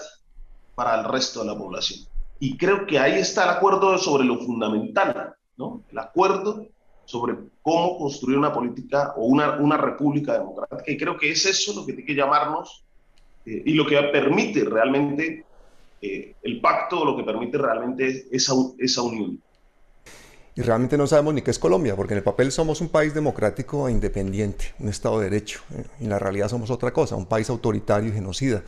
para 0.76 1.00
el 1.00 1.06
resto 1.06 1.42
de 1.42 1.48
la 1.48 1.58
población. 1.58 2.02
Y 2.40 2.58
creo 2.58 2.86
que 2.86 3.00
ahí 3.00 3.14
está 3.14 3.46
el 3.46 3.50
acuerdo 3.52 3.98
sobre 3.98 4.26
lo 4.26 4.38
fundamental, 4.40 5.34
¿no? 5.58 5.84
El 5.90 5.98
acuerdo 5.98 6.68
sobre 7.06 7.36
cómo 7.62 7.98
construir 7.98 8.38
una 8.38 8.52
política 8.52 9.14
o 9.16 9.26
una, 9.26 9.58
una 9.58 9.78
república 9.78 10.34
democrática. 10.34 10.92
Y 10.92 10.98
creo 10.98 11.18
que 11.18 11.32
es 11.32 11.46
eso 11.46 11.74
lo 11.74 11.86
que 11.86 11.94
tiene 11.94 12.08
que 12.08 12.16
llamarnos 12.16 12.84
eh, 13.46 13.64
y 13.66 13.74
lo 13.74 13.86
que 13.86 13.96
permite 14.12 14.66
realmente 14.66 15.46
eh, 16.02 16.36
el 16.42 16.60
pacto, 16.60 17.06
lo 17.06 17.16
que 17.16 17.24
permite 17.24 17.58
realmente 17.58 18.28
esa, 18.32 18.54
esa 18.78 19.02
unión. 19.02 19.40
Y 20.58 20.62
realmente 20.62 20.98
no 20.98 21.06
sabemos 21.06 21.34
ni 21.34 21.42
qué 21.42 21.52
es 21.52 21.60
Colombia, 21.60 21.96
porque 21.96 22.14
en 22.14 22.20
el 22.20 22.24
papel 22.24 22.52
somos 22.52 22.80
un 22.80 22.88
país 22.88 23.14
democrático 23.14 23.90
e 23.90 23.92
independiente, 23.92 24.74
un 24.80 24.88
Estado 24.88 25.20
de 25.20 25.30
Derecho. 25.30 25.62
Eh, 25.74 25.84
y 26.02 26.04
en 26.06 26.10
la 26.10 26.20
realidad 26.20 26.48
somos 26.48 26.70
otra 26.70 26.92
cosa, 26.92 27.16
un 27.16 27.26
país 27.26 27.50
autoritario 27.50 28.10
y 28.10 28.14
genocida, 28.14 28.64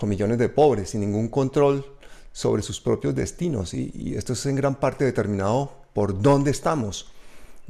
con 0.00 0.08
millones 0.08 0.38
de 0.38 0.48
pobres, 0.48 0.90
sin 0.90 1.02
ningún 1.02 1.28
control 1.28 1.84
sobre 2.32 2.62
sus 2.62 2.80
propios 2.80 3.14
destinos. 3.14 3.74
Y, 3.74 3.92
y 3.94 4.14
esto 4.14 4.32
es 4.32 4.44
en 4.46 4.56
gran 4.56 4.74
parte 4.74 5.04
determinado 5.04 5.70
por 5.92 6.20
dónde 6.20 6.50
estamos 6.50 7.12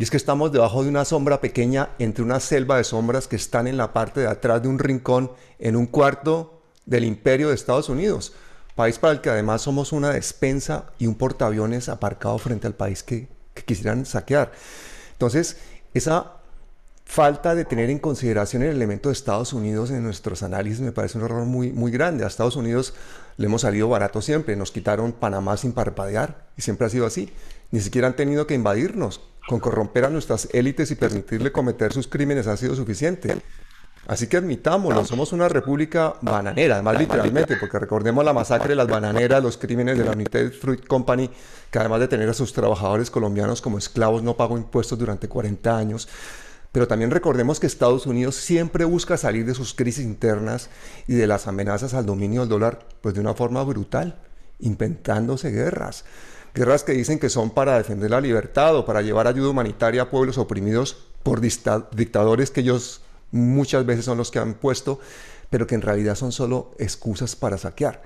y 0.01 0.03
es 0.03 0.11
que 0.11 0.17
estamos 0.17 0.51
debajo 0.51 0.83
de 0.83 0.89
una 0.89 1.05
sombra 1.05 1.43
pequeña 1.43 1.91
entre 1.99 2.25
una 2.25 2.41
selva 2.41 2.79
de 2.79 2.85
sombras 2.85 3.29
que 3.29 3.37
están 3.37 3.67
en 3.67 3.77
la 3.77 3.93
parte 3.93 4.21
de 4.21 4.29
atrás 4.29 4.63
de 4.63 4.69
un 4.69 4.79
rincón 4.79 5.31
en 5.59 5.77
un 5.77 5.85
cuarto 5.85 6.63
del 6.87 7.05
imperio 7.05 7.51
de 7.51 7.55
Estados 7.55 7.91
Unidos, 7.91 8.33
país 8.75 8.99
para 8.99 9.13
el 9.13 9.21
que 9.21 9.29
además 9.29 9.61
somos 9.61 9.93
una 9.93 10.09
despensa 10.09 10.87
y 10.99 11.07
un 11.07 11.17
portaaviones 11.17 11.91
aparcado 11.91 12.39
frente 12.39 12.67
al 12.67 12.73
país 12.73 13.03
que, 13.03 13.29
quisieran 13.67 14.07
saquear. 14.07 14.53
Entonces, 15.13 15.59
esa 15.93 16.33
falta 17.11 17.57
de 17.57 17.65
tener 17.65 17.91
en 17.91 17.99
consideración 17.99 18.63
el 18.63 18.71
elemento 18.71 19.09
de 19.09 19.15
Estados 19.15 19.53
Unidos 19.53 19.91
en 19.91 20.05
nuestros 20.05 20.45
análisis 20.45 20.81
me 20.81 20.93
parece 20.93 21.19
un 21.19 21.25
error 21.25 21.45
muy, 21.45 21.73
muy 21.73 21.91
grande. 21.91 22.23
A 22.23 22.29
Estados 22.29 22.55
Unidos 22.55 22.95
le 23.37 23.47
hemos 23.47 23.63
salido 23.63 23.89
barato 23.89 24.23
siempre, 24.23 24.55
nos 24.55 24.71
quitaron 24.71 25.11
Panamá 25.11 25.57
sin 25.57 25.73
parpadear 25.73 26.47
y 26.57 26.63
siempre 26.63 26.87
ha 26.87 26.91
sido 26.91 27.07
así. 27.07 27.33
Ni 27.73 27.81
siquiera 27.81 28.07
han 28.07 28.15
tenido 28.15 28.47
que 28.47 28.55
invadirnos 28.55 29.23
con 29.49 29.59
corromper 29.59 30.05
a 30.05 30.11
nuestras 30.11 30.49
élites 30.53 30.93
y 30.93 30.95
permitirle 30.95 31.51
cometer 31.51 31.93
sus 31.93 32.07
crímenes 32.07 32.47
ha 32.47 32.57
sido 32.57 32.77
suficiente. 32.77 33.43
Así 34.07 34.29
que 34.29 34.37
admitámoslo, 34.37 35.05
somos 35.05 35.33
una 35.33 35.49
república 35.49 36.15
bananera, 36.21 36.81
más 36.81 36.97
literalmente, 36.97 37.57
porque 37.57 37.81
recordemos 37.81 38.25
la 38.25 38.33
masacre 38.33 38.69
de 38.69 38.77
las 38.77 38.87
bananeras, 38.87 39.43
los 39.43 39.57
crímenes 39.57 39.99
de 39.99 40.05
la 40.05 40.13
United 40.13 40.53
Fruit 40.53 40.87
Company, 40.87 41.29
que 41.73 41.79
además 41.81 41.99
de 41.99 42.09
tener 42.09 42.29
a 42.29 42.35
sus 42.35 42.53
trabajadores 42.53 43.11
colombianos 43.11 43.61
como 43.61 43.79
esclavos 43.79 44.23
no 44.23 44.37
pagó 44.37 44.57
impuestos 44.57 44.97
durante 44.97 45.29
40 45.29 45.77
años. 45.77 46.09
Pero 46.73 46.87
también 46.87 47.11
recordemos 47.11 47.59
que 47.59 47.67
Estados 47.67 48.07
Unidos 48.07 48.37
siempre 48.37 48.85
busca 48.85 49.17
salir 49.17 49.45
de 49.45 49.55
sus 49.55 49.75
crisis 49.75 50.05
internas 50.05 50.71
y 51.07 51.15
de 51.15 51.27
las 51.27 51.49
amenazas 51.49 51.95
al 51.95 52.07
dominio 52.07 52.41
del 52.41 52.51
dólar, 52.51 52.87
pues 53.01 53.15
de 53.15 53.21
una 53.21 53.35
forma 53.35 53.63
brutal, 53.65 54.21
inventándose 54.61 55.51
guerras 55.51 56.05
guerras 56.55 56.85
que 56.85 56.93
dicen 56.93 57.19
que 57.19 57.29
son 57.29 57.51
para 57.51 57.77
defender 57.77 58.11
la 58.11 58.21
libertad 58.21 58.77
o 58.77 58.85
para 58.85 59.03
llevar 59.03 59.27
ayuda 59.27 59.51
humanitaria 59.51 60.03
a 60.03 60.11
pueblos 60.11 60.39
oprimidos 60.39 60.97
por 61.23 61.41
dictadores 61.41 62.51
que 62.51 62.61
ellos 62.61 63.03
muchas 63.31 63.87
veces 63.87 64.05
son 64.05 64.19
los 64.19 64.31
que 64.31 64.39
han 64.39 64.55
puesto, 64.55 64.99
pero 65.51 65.67
que 65.67 65.75
en 65.75 65.83
realidad 65.83 66.15
son 66.15 66.33
solo 66.33 66.73
excusas 66.79 67.37
para 67.37 67.59
saquear. 67.59 68.03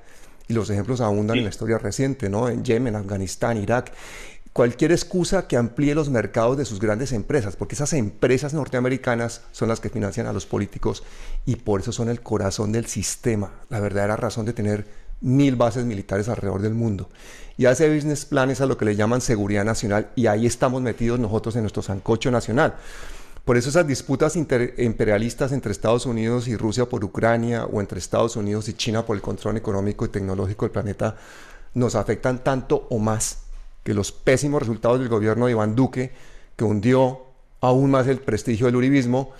Y 0.47 0.53
los 0.53 0.69
ejemplos 0.69 1.01
abundan 1.01 1.39
en 1.39 1.45
la 1.45 1.51
historia 1.51 1.79
reciente, 1.79 2.29
¿no? 2.29 2.51
En 2.51 2.65
Yemen, 2.65 2.97
Afganistán, 2.97 3.57
Irak. 3.57 3.93
Cualquier 4.55 4.93
excusa 4.93 5.49
que 5.49 5.57
amplíe 5.57 5.97
los 5.97 6.11
mercados 6.11 6.57
de 6.57 6.65
sus 6.65 6.79
grandes 6.79 7.11
empresas, 7.11 7.57
porque 7.57 7.75
esas 7.75 7.93
empresas 7.93 8.55
norteamericanas 8.55 9.43
son 9.51 9.69
las 9.69 9.81
que 9.81 9.91
financian 9.91 10.29
a 10.29 10.33
los 10.33 10.47
políticos 10.47 11.03
y 11.45 11.57
por 11.57 11.81
eso 11.81 11.91
son 11.91 12.09
el 12.09 12.21
corazón 12.21 12.71
del 12.71 12.87
sistema, 12.87 13.51
la 13.69 13.81
verdadera 13.81 14.15
razón 14.15 14.47
de 14.47 14.53
tener 14.53 14.87
mil 15.21 15.57
bases 15.57 15.85
militares 15.85 16.29
alrededor 16.29 16.63
del 16.63 16.75
mundo. 16.75 17.09
Y 17.57 17.67
hace 17.67 17.93
business 17.93 18.27
plan 18.27 18.49
es 18.49 18.61
a 18.61 18.67
lo 18.67 18.79
que 18.79 18.85
le 18.85 18.95
llaman 18.95 19.21
seguridad 19.21 19.65
nacional 19.65 20.11
y 20.15 20.29
ahí 20.29 20.47
estamos 20.47 20.81
metidos 20.83 21.19
nosotros 21.19 21.57
en 21.57 21.63
nuestro 21.63 21.83
sancocho 21.83 22.31
nacional. 22.31 22.77
Por 23.45 23.57
eso 23.57 23.71
esas 23.71 23.89
disputas 23.89 24.37
imperialistas 24.37 25.51
entre 25.51 25.73
Estados 25.73 26.07
Unidos 26.07 26.47
y 26.47 26.57
Rusia 26.57 26.89
por 26.89 27.03
Ucrania 27.03 27.65
o 27.65 27.81
entre 27.81 27.99
Estados 27.99 28.37
Unidos 28.37 28.69
y 28.69 28.75
China 28.75 29.05
por 29.05 29.17
el 29.17 29.23
control 29.23 29.57
económico 29.57 30.05
y 30.05 30.11
tecnológico 30.11 30.65
del 30.65 30.71
planeta 30.71 31.17
nos 31.75 31.97
afectan 31.97 32.45
tanto 32.45 32.87
o 32.89 33.01
más 33.01 33.44
que 33.85 33.95
los 33.95 34.11
pésimos 34.11 34.61
resultados 34.61 34.99
del 34.99 35.09
gobierno 35.09 35.47
de 35.47 35.53
Iván 35.53 35.77
Duque, 35.77 36.13
que 36.57 36.65
hundió 36.65 37.23
aún 37.61 37.91
más 37.91 38.07
el 38.09 38.19
prestigio 38.19 38.67
del 38.67 38.77
uribismo 38.77 39.33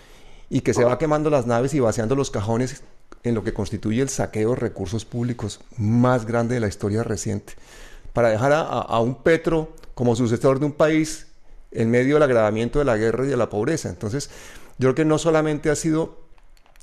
y 0.49 0.61
que 0.61 0.75
se 0.75 0.85
va 0.85 0.99
quemando 0.99 1.31
las 1.31 1.47
naves 1.47 1.75
y 1.75 1.81
vaciando 1.81 2.15
los 2.15 2.31
cajones 2.31 2.83
en 3.23 3.35
lo 3.35 3.43
que 3.43 3.55
constituye 3.55 4.03
el 4.03 4.11
saqueo 4.11 4.51
de 4.51 4.57
recursos 4.57 5.05
públicos 5.05 5.61
más 5.79 6.27
grande 6.27 6.55
de 6.55 6.61
la 6.61 6.69
historia 6.69 7.03
reciente, 7.03 7.55
para 8.13 8.29
dejar 8.29 8.53
a, 8.53 9.01
un 9.01 9.17
Petro 9.17 9.73
como 9.95 10.15
sucesor 10.15 10.61
de 10.61 10.67
un 10.67 10.73
país 10.73 11.27
en 11.71 11.91
medio 11.91 12.15
del 12.15 12.23
agravamiento 12.23 12.79
de 12.79 12.85
la 12.85 12.97
guerra 12.97 13.25
y 13.25 13.29
de 13.29 13.37
la 13.37 13.49
pobreza. 13.49 13.89
Entonces, 13.89 14.31
yo 14.79 14.89
creo 14.89 14.95
que 14.95 15.05
no 15.05 15.19
solamente 15.19 15.71
ha 15.71 15.75
sido 15.75 16.19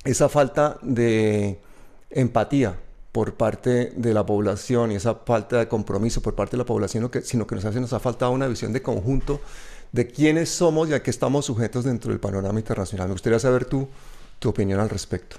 esa 0.03 0.29
falta 0.29 0.77
de 0.81 1.61
empatía 2.09 2.75
por 3.11 3.35
parte 3.35 3.91
de 3.95 4.13
la 4.13 4.25
población 4.25 4.91
y 4.91 4.95
esa 4.95 5.15
falta 5.15 5.59
de 5.59 5.67
compromiso 5.67 6.21
por 6.21 6.35
parte 6.35 6.51
de 6.51 6.59
la 6.59 6.65
población, 6.65 7.11
sino 7.23 7.45
que 7.45 7.55
nos 7.55 7.65
hace 7.65 7.79
nos 7.79 7.93
ha 7.93 7.99
faltado 7.99 8.31
una 8.31 8.47
visión 8.47 8.71
de 8.71 8.81
conjunto 8.81 9.41
de 9.91 10.07
quiénes 10.07 10.49
somos 10.49 10.89
y 10.89 10.93
a 10.93 11.03
qué 11.03 11.09
estamos 11.09 11.45
sujetos 11.45 11.83
dentro 11.83 12.11
del 12.11 12.19
panorama 12.19 12.59
internacional. 12.59 13.07
Me 13.07 13.13
gustaría 13.13 13.39
saber 13.39 13.65
tú, 13.65 13.87
tu 14.39 14.49
opinión 14.49 14.79
al 14.79 14.89
respecto. 14.89 15.37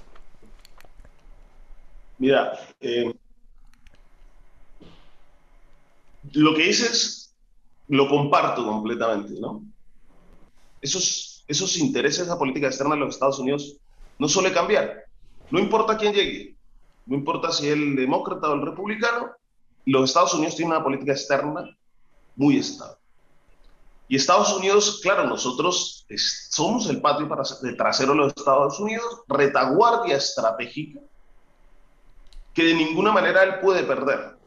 Mira, 2.19 2.53
eh, 2.79 3.11
lo 6.33 6.53
que 6.53 6.63
dices 6.63 7.33
lo 7.87 8.07
comparto 8.07 8.65
completamente, 8.65 9.33
¿no? 9.39 9.63
Esos, 10.81 11.43
esos 11.47 11.77
intereses, 11.77 12.21
esa 12.21 12.37
política 12.37 12.67
externa 12.67 12.95
de 12.95 13.01
los 13.01 13.15
Estados 13.15 13.39
Unidos 13.39 13.77
no 14.19 14.27
suele 14.27 14.53
cambiar. 14.53 15.05
No 15.49 15.59
importa 15.59 15.97
quién 15.97 16.13
llegue, 16.13 16.55
no 17.05 17.15
importa 17.15 17.51
si 17.51 17.67
es 17.67 17.73
el 17.73 17.95
demócrata 17.95 18.49
o 18.49 18.53
el 18.53 18.61
republicano, 18.61 19.31
los 19.85 20.09
Estados 20.09 20.33
Unidos 20.33 20.55
tienen 20.55 20.75
una 20.75 20.83
política 20.83 21.11
externa 21.11 21.69
muy 22.35 22.57
estable. 22.57 22.95
Y 24.07 24.15
Estados 24.15 24.53
Unidos, 24.53 24.99
claro, 25.01 25.25
nosotros 25.25 26.05
somos 26.49 26.87
el 26.89 27.01
patio 27.01 27.27
trasero 27.77 28.11
de 28.11 28.17
los 28.17 28.33
Estados 28.35 28.79
Unidos, 28.79 29.21
retaguardia 29.27 30.17
estratégica 30.17 30.99
que 32.53 32.63
de 32.63 32.75
ninguna 32.75 33.11
manera 33.11 33.43
él 33.43 33.59
puede 33.59 33.83
perder. 33.83 34.37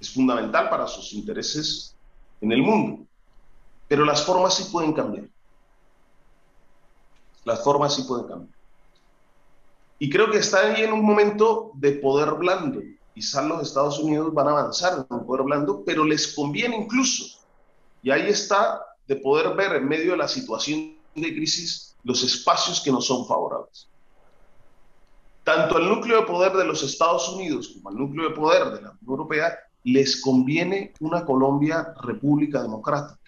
Es 0.00 0.10
fundamental 0.12 0.70
para 0.70 0.86
sus 0.86 1.12
intereses 1.12 1.94
en 2.40 2.52
el 2.52 2.62
mundo. 2.62 3.06
Pero 3.86 4.04
las 4.04 4.24
formas 4.24 4.54
sí 4.54 4.64
pueden 4.72 4.92
cambiar. 4.92 5.26
Las 7.44 7.62
formas 7.62 7.94
sí 7.94 8.02
pueden 8.04 8.26
cambiar. 8.26 8.59
Y 10.00 10.10
creo 10.10 10.28
que 10.28 10.38
está 10.38 10.60
ahí 10.66 10.82
en 10.82 10.92
un 10.92 11.04
momento 11.04 11.70
de 11.74 11.92
poder 11.92 12.32
blando. 12.32 12.80
Quizás 13.14 13.44
los 13.44 13.62
Estados 13.62 14.00
Unidos 14.00 14.34
van 14.34 14.48
a 14.48 14.50
avanzar 14.50 15.06
en 15.08 15.16
un 15.16 15.24
poder 15.24 15.44
blando, 15.44 15.84
pero 15.84 16.04
les 16.04 16.34
conviene 16.34 16.76
incluso. 16.76 17.38
Y 18.02 18.10
ahí 18.10 18.28
está 18.28 18.82
de 19.06 19.14
poder 19.14 19.54
ver 19.54 19.76
en 19.76 19.86
medio 19.86 20.12
de 20.12 20.16
la 20.16 20.26
situación 20.26 20.96
de 21.14 21.34
crisis 21.34 21.96
los 22.02 22.24
espacios 22.24 22.80
que 22.80 22.90
no 22.90 23.00
son 23.00 23.26
favorables 23.26 23.90
tanto 25.50 25.76
al 25.76 25.88
núcleo 25.88 26.20
de 26.20 26.26
poder 26.26 26.52
de 26.52 26.64
los 26.64 26.82
Estados 26.82 27.28
Unidos 27.30 27.68
como 27.74 27.88
al 27.88 27.96
núcleo 27.96 28.28
de 28.28 28.34
poder 28.34 28.64
de 28.66 28.82
la 28.82 28.90
Unión 28.90 28.98
Europea 29.08 29.58
les 29.82 30.20
conviene 30.20 30.92
una 31.00 31.24
Colombia 31.24 31.94
república 32.02 32.62
democrática. 32.62 33.18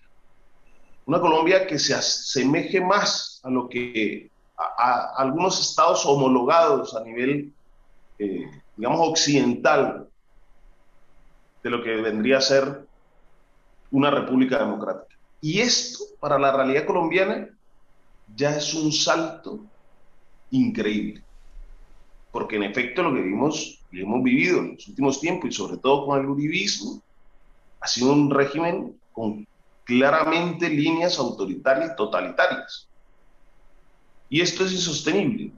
Una 1.07 1.21
Colombia 1.21 1.67
que 1.67 1.79
se 1.79 1.95
asemeje 1.95 2.81
más 2.81 3.41
a 3.43 3.51
lo 3.51 3.69
que 3.69 4.31
a, 4.79 5.15
algunos 5.17 5.61
estados 5.61 6.05
homologados 6.07 6.95
a 6.95 7.03
nivel, 7.03 7.53
eh, 8.19 8.51
digamos, 8.77 9.09
occidental 9.09 10.09
de 11.63 11.71
lo 11.71 11.83
que 11.83 11.97
vendría 11.97 12.39
a 12.39 12.43
ser 12.43 12.87
una 13.91 14.11
república 14.11 14.59
democrática. 14.59 15.17
Y 15.41 15.61
esto, 15.61 16.05
para 16.21 16.39
la 16.39 16.53
realidad 16.53 16.87
colombiana, 16.87 17.49
ya 18.35 18.57
es 18.57 18.75
un 18.75 18.93
salto 18.93 19.61
increíble. 20.51 21.23
Porque 22.31 22.57
en 22.57 22.63
efecto 22.63 23.03
lo 23.03 23.15
que 23.15 23.21
vimos, 23.21 23.81
lo 23.91 24.03
hemos 24.03 24.23
vivido 24.23 24.59
en 24.61 24.75
los 24.75 24.89
últimos 24.89 25.21
tiempos 25.21 25.51
y 25.51 25.53
sobre 25.53 25.77
todo 25.77 26.07
con 26.07 26.19
el 26.19 26.27
uribismo, 26.27 27.03
ha 27.81 27.87
sido 27.87 28.13
un 28.13 28.31
régimen 28.31 28.99
con 29.13 29.47
claramente 29.85 30.69
líneas 30.69 31.19
autoritarias 31.19 31.93
y 31.93 31.97
totalitarias. 31.97 32.89
Y 34.33 34.41
esto 34.41 34.65
es 34.65 34.73
insostenible. 34.73 35.53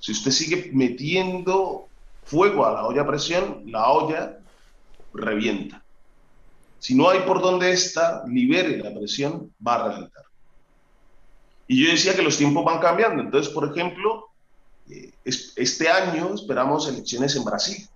Si 0.00 0.12
usted 0.12 0.30
sigue 0.30 0.70
metiendo 0.72 1.86
fuego 2.24 2.64
a 2.64 2.72
la 2.72 2.86
olla 2.86 3.02
a 3.02 3.06
presión, 3.06 3.62
la 3.66 3.90
olla 3.90 4.38
revienta. 5.12 5.84
Si 6.78 6.94
no 6.94 7.10
hay 7.10 7.20
por 7.26 7.42
donde 7.42 7.72
esta 7.72 8.24
libere 8.26 8.78
la 8.78 8.98
presión, 8.98 9.52
va 9.60 9.74
a 9.74 9.88
reventar. 9.88 10.24
Y 11.68 11.84
yo 11.84 11.90
decía 11.90 12.16
que 12.16 12.22
los 12.22 12.38
tiempos 12.38 12.64
van 12.64 12.80
cambiando. 12.80 13.22
Entonces, 13.22 13.52
por 13.52 13.70
ejemplo, 13.70 14.30
eh, 14.88 15.12
este 15.22 15.90
año 15.90 16.32
esperamos 16.34 16.88
elecciones 16.88 17.36
en 17.36 17.44
Brasil. 17.44 17.86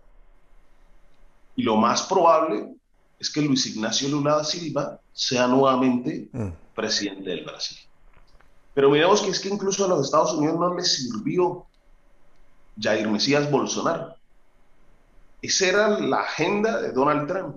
Y 1.56 1.62
lo 1.62 1.76
más 1.76 2.02
probable 2.02 2.74
es 3.18 3.30
que 3.30 3.40
Luis 3.40 3.64
Ignacio 3.64 4.10
Lula 4.10 4.36
da 4.36 4.44
Silva 4.44 5.00
sea 5.14 5.46
nuevamente 5.46 6.28
mm. 6.30 6.48
presidente 6.74 7.30
del 7.30 7.44
Brasil. 7.44 7.87
Pero 8.78 8.90
miremos 8.90 9.22
que 9.22 9.30
es 9.30 9.40
que 9.40 9.48
incluso 9.48 9.84
a 9.84 9.88
los 9.88 10.04
Estados 10.04 10.34
Unidos 10.34 10.56
no 10.56 10.72
les 10.72 10.94
sirvió 10.94 11.66
Jair 12.80 13.08
Mesías 13.08 13.50
Bolsonaro. 13.50 14.14
Esa 15.42 15.66
era 15.66 15.88
la 15.98 16.20
agenda 16.20 16.80
de 16.80 16.92
Donald 16.92 17.26
Trump. 17.26 17.56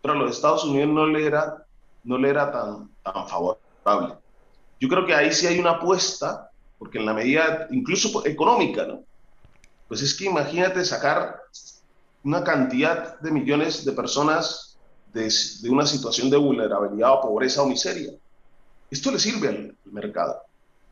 Pero 0.00 0.14
a 0.14 0.16
los 0.16 0.36
Estados 0.36 0.62
Unidos 0.62 0.90
no 0.90 1.06
le 1.06 1.26
era, 1.26 1.66
no 2.04 2.18
le 2.18 2.30
era 2.30 2.52
tan, 2.52 2.88
tan 3.02 3.28
favorable. 3.28 4.14
Yo 4.78 4.88
creo 4.88 5.04
que 5.04 5.12
ahí 5.12 5.32
sí 5.32 5.48
hay 5.48 5.58
una 5.58 5.72
apuesta, 5.72 6.52
porque 6.78 6.98
en 6.98 7.06
la 7.06 7.14
medida, 7.14 7.66
incluso 7.72 8.24
económica, 8.24 8.86
¿no? 8.86 9.02
Pues 9.88 10.02
es 10.02 10.14
que 10.14 10.26
imagínate 10.26 10.84
sacar 10.84 11.40
una 12.22 12.44
cantidad 12.44 13.18
de 13.18 13.32
millones 13.32 13.84
de 13.84 13.90
personas 13.90 14.78
de, 15.12 15.28
una 15.68 15.84
situación 15.84 16.30
de 16.30 16.36
vulnerabilidad 16.36 17.14
o 17.14 17.22
pobreza 17.22 17.60
o 17.60 17.66
miseria. 17.66 18.12
Esto 18.88 19.10
le 19.10 19.18
sirve 19.18 19.48
al, 19.48 19.76
mercado 19.90 20.43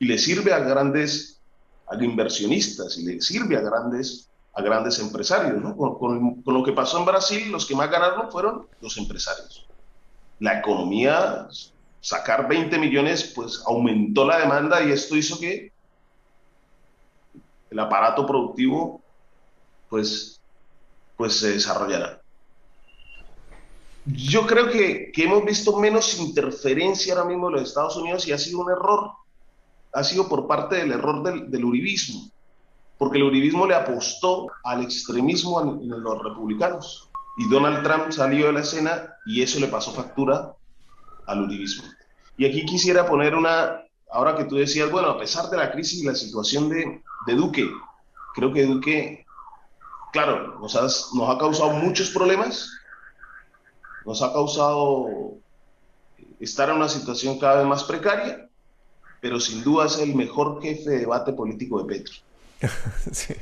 y 0.02 0.04
le 0.04 0.18
sirve 0.18 0.52
a 0.52 0.58
grandes 0.58 1.40
a 1.86 1.94
inversionistas 2.02 2.98
y 2.98 3.04
le 3.04 3.20
sirve 3.20 3.56
a 3.56 3.60
grandes, 3.60 4.28
a 4.52 4.60
grandes 4.60 4.98
empresarios. 4.98 5.62
¿no? 5.62 5.76
Con, 5.76 6.42
con, 6.42 6.54
lo 6.54 6.64
que 6.64 6.72
pasó 6.72 6.98
en 6.98 7.04
Brasil, 7.04 7.52
los 7.52 7.66
que 7.66 7.76
más 7.76 7.88
ganaron 7.88 8.28
fueron 8.28 8.66
los 8.80 8.96
empresarios. 8.96 9.64
La 10.40 10.58
economía, 10.58 11.46
sacar 12.00 12.48
20 12.48 12.76
millones, 12.80 13.30
pues 13.32 13.62
aumentó 13.64 14.26
la 14.26 14.40
demanda 14.40 14.82
y 14.82 14.90
esto 14.90 15.14
hizo 15.14 15.38
que 15.38 15.70
el 17.70 17.78
aparato 17.78 18.26
productivo 18.26 19.00
pues, 19.88 20.40
pues 21.16 21.38
se 21.38 21.52
desarrollara 21.52 22.22
yo 24.04 24.46
creo 24.46 24.68
que, 24.68 25.12
hemos 25.16 25.44
visto 25.44 25.78
menos 25.78 26.18
interferencia 26.18 27.14
ahora 27.14 27.28
mismo 27.28 27.48
de 27.48 27.52
los 27.52 27.68
Estados 27.68 27.96
Unidos 27.96 28.26
y 28.26 28.32
ha 28.32 28.38
sido 28.38 28.60
un 28.60 28.70
error. 28.70 29.12
Ha 29.92 30.04
sido 30.04 30.28
por 30.28 30.46
parte 30.46 30.76
del 30.76 30.92
error 30.92 31.22
del, 31.22 31.64
uribismo, 31.64 32.30
porque 32.98 33.18
el 33.18 33.24
uribismo 33.24 33.66
le 33.66 33.74
apostó 33.74 34.48
al 34.64 34.82
extremismo 34.82 35.60
en, 35.60 35.88
los 35.88 36.22
republicanos. 36.22 37.10
Y 37.36 37.48
Donald 37.48 37.82
Trump 37.82 38.10
salió 38.10 38.46
de 38.46 38.52
la 38.52 38.60
escena 38.60 39.14
y 39.26 39.42
eso 39.42 39.58
le 39.60 39.68
pasó 39.68 39.92
factura 39.92 40.54
al 41.26 41.42
uribismo. 41.42 41.84
Y 42.36 42.46
aquí 42.46 42.64
quisiera 42.64 43.06
poner 43.06 43.34
una, 43.34 43.82
ahora 44.10 44.36
que 44.36 44.44
tú 44.44 44.56
decías, 44.56 44.90
bueno, 44.90 45.08
a 45.08 45.18
pesar 45.18 45.48
de 45.50 45.56
la 45.56 45.72
crisis 45.72 46.02
y 46.02 46.06
la 46.06 46.14
situación 46.14 46.68
de, 46.68 47.02
Duque, 47.34 47.70
creo 48.34 48.52
que 48.52 48.66
Duque, 48.66 49.24
claro, 50.12 50.58
nos, 50.60 50.74
nos 51.14 51.30
ha 51.30 51.38
causado 51.38 51.70
muchos 51.70 52.10
problemas, 52.10 52.70
nos 54.04 54.22
ha 54.22 54.32
causado 54.32 55.36
estar 56.40 56.68
en 56.70 56.76
una 56.76 56.88
situación 56.88 57.38
cada 57.38 57.58
vez 57.58 57.66
más 57.66 57.84
precaria, 57.84 58.48
pero 59.22 59.38
sin 59.38 59.62
duda 59.62 59.86
es 59.86 59.98
el 59.98 60.16
mejor 60.16 60.60
jefe 60.60 60.90
de 60.90 60.98
debate 60.98 61.32
político 61.32 61.82
de 61.82 61.94
Petro. 61.94 62.14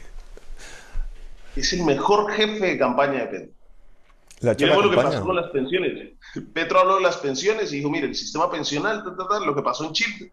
Es 1.56 1.72
el 1.72 1.82
mejor 1.82 2.30
jefe 2.30 2.64
de 2.64 2.78
campaña 2.78 3.22
de 3.22 3.26
Petro. 3.26 3.52
La 4.38 4.52
lo 4.52 4.90
que 4.90 4.96
pasó 4.96 5.24
con 5.24 5.34
las 5.34 5.50
pensiones. 5.50 6.12
Petro 6.52 6.78
habló 6.78 6.94
de 6.96 7.02
las 7.02 7.16
pensiones 7.16 7.72
y 7.72 7.78
dijo, 7.78 7.90
mire, 7.90 8.06
el 8.06 8.14
sistema 8.14 8.48
pensional, 8.48 9.02
lo 9.44 9.54
que 9.54 9.62
pasó 9.62 9.84
en 9.84 9.92
Chile. 9.92 10.32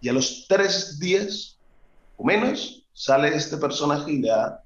Y 0.00 0.08
a 0.08 0.12
los 0.12 0.46
tres 0.48 0.98
días 0.98 1.58
o 2.16 2.24
menos 2.24 2.84
sale 2.92 3.36
este 3.36 3.56
personaje 3.56 4.10
y 4.10 4.18
le 4.18 4.28
da, 4.28 4.64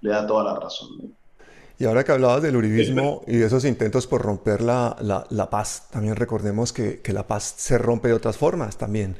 le 0.00 0.10
da 0.10 0.26
toda 0.26 0.44
la 0.44 0.58
razón. 0.58 1.14
Y 1.82 1.84
ahora 1.84 2.04
que 2.04 2.12
hablabas 2.12 2.40
del 2.42 2.54
uribismo 2.54 3.24
y 3.26 3.38
de 3.38 3.46
esos 3.46 3.64
intentos 3.64 4.06
por 4.06 4.22
romper 4.22 4.62
la, 4.62 4.96
la, 5.00 5.50
paz, 5.50 5.88
también 5.90 6.14
recordemos 6.14 6.72
que, 6.72 7.00
que, 7.00 7.12
la 7.12 7.26
paz 7.26 7.54
se 7.56 7.76
rompe 7.76 8.06
de 8.06 8.14
otras 8.14 8.36
formas 8.36 8.76
también. 8.76 9.16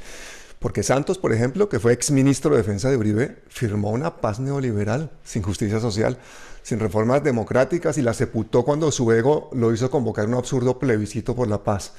Porque 0.60 0.84
Santos, 0.84 1.18
por 1.18 1.32
ejemplo, 1.32 1.68
que 1.68 1.80
fue 1.80 1.92
exministro 1.92 2.52
de 2.52 2.58
Defensa 2.58 2.88
de 2.88 2.96
Uribe, 2.96 3.38
firmó 3.48 3.90
una 3.90 4.18
paz 4.18 4.38
neoliberal, 4.38 5.10
sin 5.24 5.42
justicia 5.42 5.80
social, 5.80 6.18
sin 6.62 6.78
reformas 6.78 7.24
democráticas 7.24 7.98
y 7.98 8.02
la 8.02 8.14
sepultó 8.14 8.64
cuando 8.64 8.92
su 8.92 9.10
ego 9.10 9.50
lo 9.54 9.74
hizo 9.74 9.90
convocar 9.90 10.28
un 10.28 10.34
absurdo 10.34 10.78
plebiscito 10.78 11.34
por 11.34 11.48
la 11.48 11.64
paz, 11.64 11.94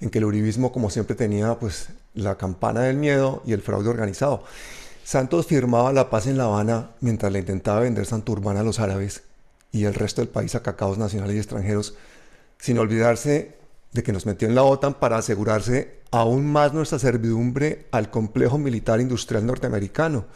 en 0.00 0.10
que 0.10 0.18
el 0.18 0.26
uribismo, 0.26 0.70
como 0.70 0.90
siempre, 0.90 1.16
tenía 1.16 1.58
pues 1.58 1.88
la 2.14 2.36
campana 2.36 2.82
del 2.82 2.98
miedo 2.98 3.42
y 3.44 3.52
el 3.52 3.62
fraude 3.62 3.88
organizado. 3.88 4.44
Santos 5.02 5.48
firmaba 5.48 5.92
la 5.92 6.08
paz 6.08 6.28
en 6.28 6.38
La 6.38 6.44
Habana 6.44 6.90
mientras 7.00 7.32
le 7.32 7.40
intentaba 7.40 7.80
vender 7.80 8.06
Santurbán 8.06 8.58
a 8.58 8.62
los 8.62 8.78
árabes 8.78 9.24
y 9.72 9.84
el 9.84 9.94
resto 9.94 10.20
del 10.20 10.28
país 10.28 10.54
a 10.54 10.62
cacaos 10.62 10.98
nacionales 10.98 11.34
y 11.34 11.38
extranjeros, 11.38 11.94
sin 12.58 12.78
olvidarse 12.78 13.56
de 13.92 14.02
que 14.02 14.12
nos 14.12 14.26
metió 14.26 14.46
en 14.46 14.54
la 14.54 14.62
OTAN 14.62 14.94
para 14.94 15.16
asegurarse 15.16 16.02
aún 16.10 16.46
más 16.46 16.72
nuestra 16.72 16.98
servidumbre 16.98 17.86
al 17.90 18.10
complejo 18.10 18.58
militar 18.58 19.00
industrial 19.00 19.46
norteamericano. 19.46 20.26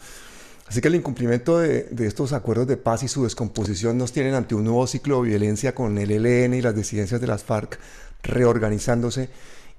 Así 0.67 0.81
que 0.81 0.89
el 0.89 0.95
incumplimiento 0.95 1.59
de, 1.59 1.87
estos 1.99 2.33
acuerdos 2.33 2.67
de 2.67 2.75
paz 2.75 3.01
y 3.03 3.07
su 3.07 3.23
descomposición 3.23 3.97
nos 3.97 4.11
tienen 4.11 4.33
ante 4.33 4.53
un 4.53 4.65
nuevo 4.65 4.85
ciclo 4.85 5.21
de 5.21 5.29
violencia 5.29 5.73
con 5.73 5.97
el 5.97 6.11
ELN 6.11 6.55
y 6.55 6.61
las 6.61 6.75
disidencias 6.75 7.21
de 7.21 7.27
las 7.27 7.43
FARC 7.43 7.79
reorganizándose 8.23 9.29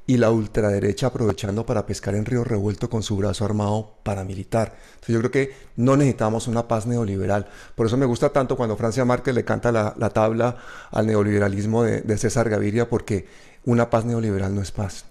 y 0.09 0.17
la 0.17 0.31
ultraderecha 0.31 1.09
aprovechando 1.09 1.67
para 1.67 1.85
pescar 1.85 2.15
en 2.15 2.25
río 2.25 2.43
revuelto 2.43 2.89
con 2.89 3.03
su 3.03 3.15
brazo 3.15 3.45
armado 3.45 3.99
paramilitar. 4.03 4.75
Entonces 4.95 5.15
yo 5.15 5.19
creo 5.19 5.31
que 5.31 5.55
no 5.77 5.99
necesitamos 5.99 6.49
una 6.49 6.67
paz 6.67 6.87
neoliberal. 6.87 7.47
Por 7.75 7.87
eso 7.87 7.99
me 7.99 8.07
gusta 8.07 8.31
tanto 8.31 8.57
cuando 8.57 8.75
Francia 8.75 9.05
Márquez 9.05 9.35
le 9.35 9.45
canta 9.45 9.71
la, 9.71 10.11
tabla 10.15 10.57
al 10.91 11.07
neoliberalismo 11.07 11.83
de, 11.83 12.17
César 12.17 12.49
Gaviria, 12.49 12.89
porque 12.89 13.29
una 13.67 13.91
paz 13.91 14.07
neoliberal 14.07 14.55
no 14.55 14.63
es 14.63 14.73
paz. 14.73 15.05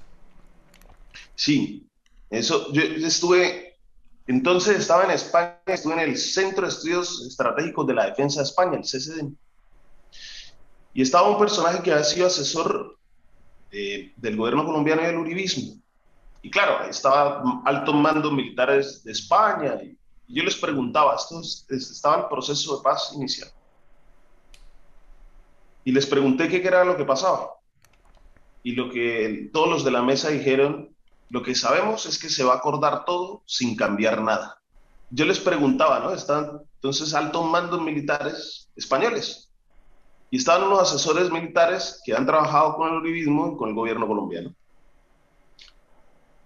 Sí, 1.36 1.88
eso, 2.32 2.74
yo 2.74 2.82
estuve, 2.82 3.76
entonces 4.26 4.80
estaba 4.80 5.04
en 5.04 5.12
España, 5.12 5.60
estuve 5.68 5.94
en 5.94 6.00
el 6.00 6.18
Centro 6.18 6.64
de 6.66 6.74
Estudios 6.74 7.24
Estratégicos 7.30 7.86
de 7.86 7.94
la 7.94 8.08
Defensa 8.08 8.40
de 8.40 8.46
España, 8.46 8.76
el 8.78 8.82
CCD. 8.82 9.32
Y 10.96 11.04
estaba 11.04 11.30
un 11.30 11.38
personaje 11.38 11.84
que 11.84 11.94
ha 11.94 12.04
sido 12.04 12.26
asesor 12.26 12.97
del 13.72 14.36
gobierno 14.36 14.66
colombiano 14.66 15.02
y 15.02 15.06
del 15.06 15.18
uribismo. 15.18 15.76
Y 16.42 16.50
claro, 16.50 16.86
estaba 16.88 17.62
altos 17.66 17.96
mandos 17.96 18.32
militares 18.32 19.04
de 19.04 19.12
España 19.12 19.76
y, 19.84 19.98
yo 20.30 20.44
les 20.44 20.58
preguntaba, 20.58 21.16
esto 21.16 21.42
estaba 21.70 22.24
el 22.24 22.26
proceso 22.28 22.78
de 22.78 22.84
paz 22.84 23.14
inicial. 23.16 23.50
Y 25.86 25.94
les 25.94 26.06
pregunté 26.06 26.50
qué 26.50 26.58
era 26.58 26.84
lo 26.84 26.98
que 26.98 27.06
pasaba. 27.06 27.52
Y 28.62 28.74
lo 28.74 28.90
que 28.90 29.50
todos 29.54 29.70
los 29.70 29.86
de 29.86 29.92
la 29.92 30.02
mesa 30.02 30.28
dijeron, 30.28 30.94
lo 31.30 31.44
que 31.44 31.56
sabemos 31.56 32.06
es 32.08 32.20
que 32.20 32.28
se 32.28 32.44
va 32.44 32.54
a 32.54 32.58
acordar 32.58 33.06
todo 33.06 33.42
sin 33.46 33.78
cambiar 33.78 34.22
nada. 34.22 34.62
Yo 35.12 35.24
les 35.24 35.40
preguntaba, 35.40 36.00
¿no? 36.00 36.12
Están 36.12 36.62
entonces 36.76 37.14
altos 37.14 37.46
mandos 37.46 37.82
militares 37.82 38.70
españoles 38.76 39.48
y 40.30 40.38
estaban 40.38 40.68
unos 40.68 40.82
asesores 40.82 41.32
militares 41.32 42.02
que 42.04 42.14
han 42.14 42.26
trabajado 42.26 42.76
con 42.76 42.90
el 42.90 42.96
uribismo 42.96 43.54
y 43.54 43.58
con 43.58 43.70
el 43.70 43.76
gobierno 43.76 44.08
colombiano. 44.08 44.54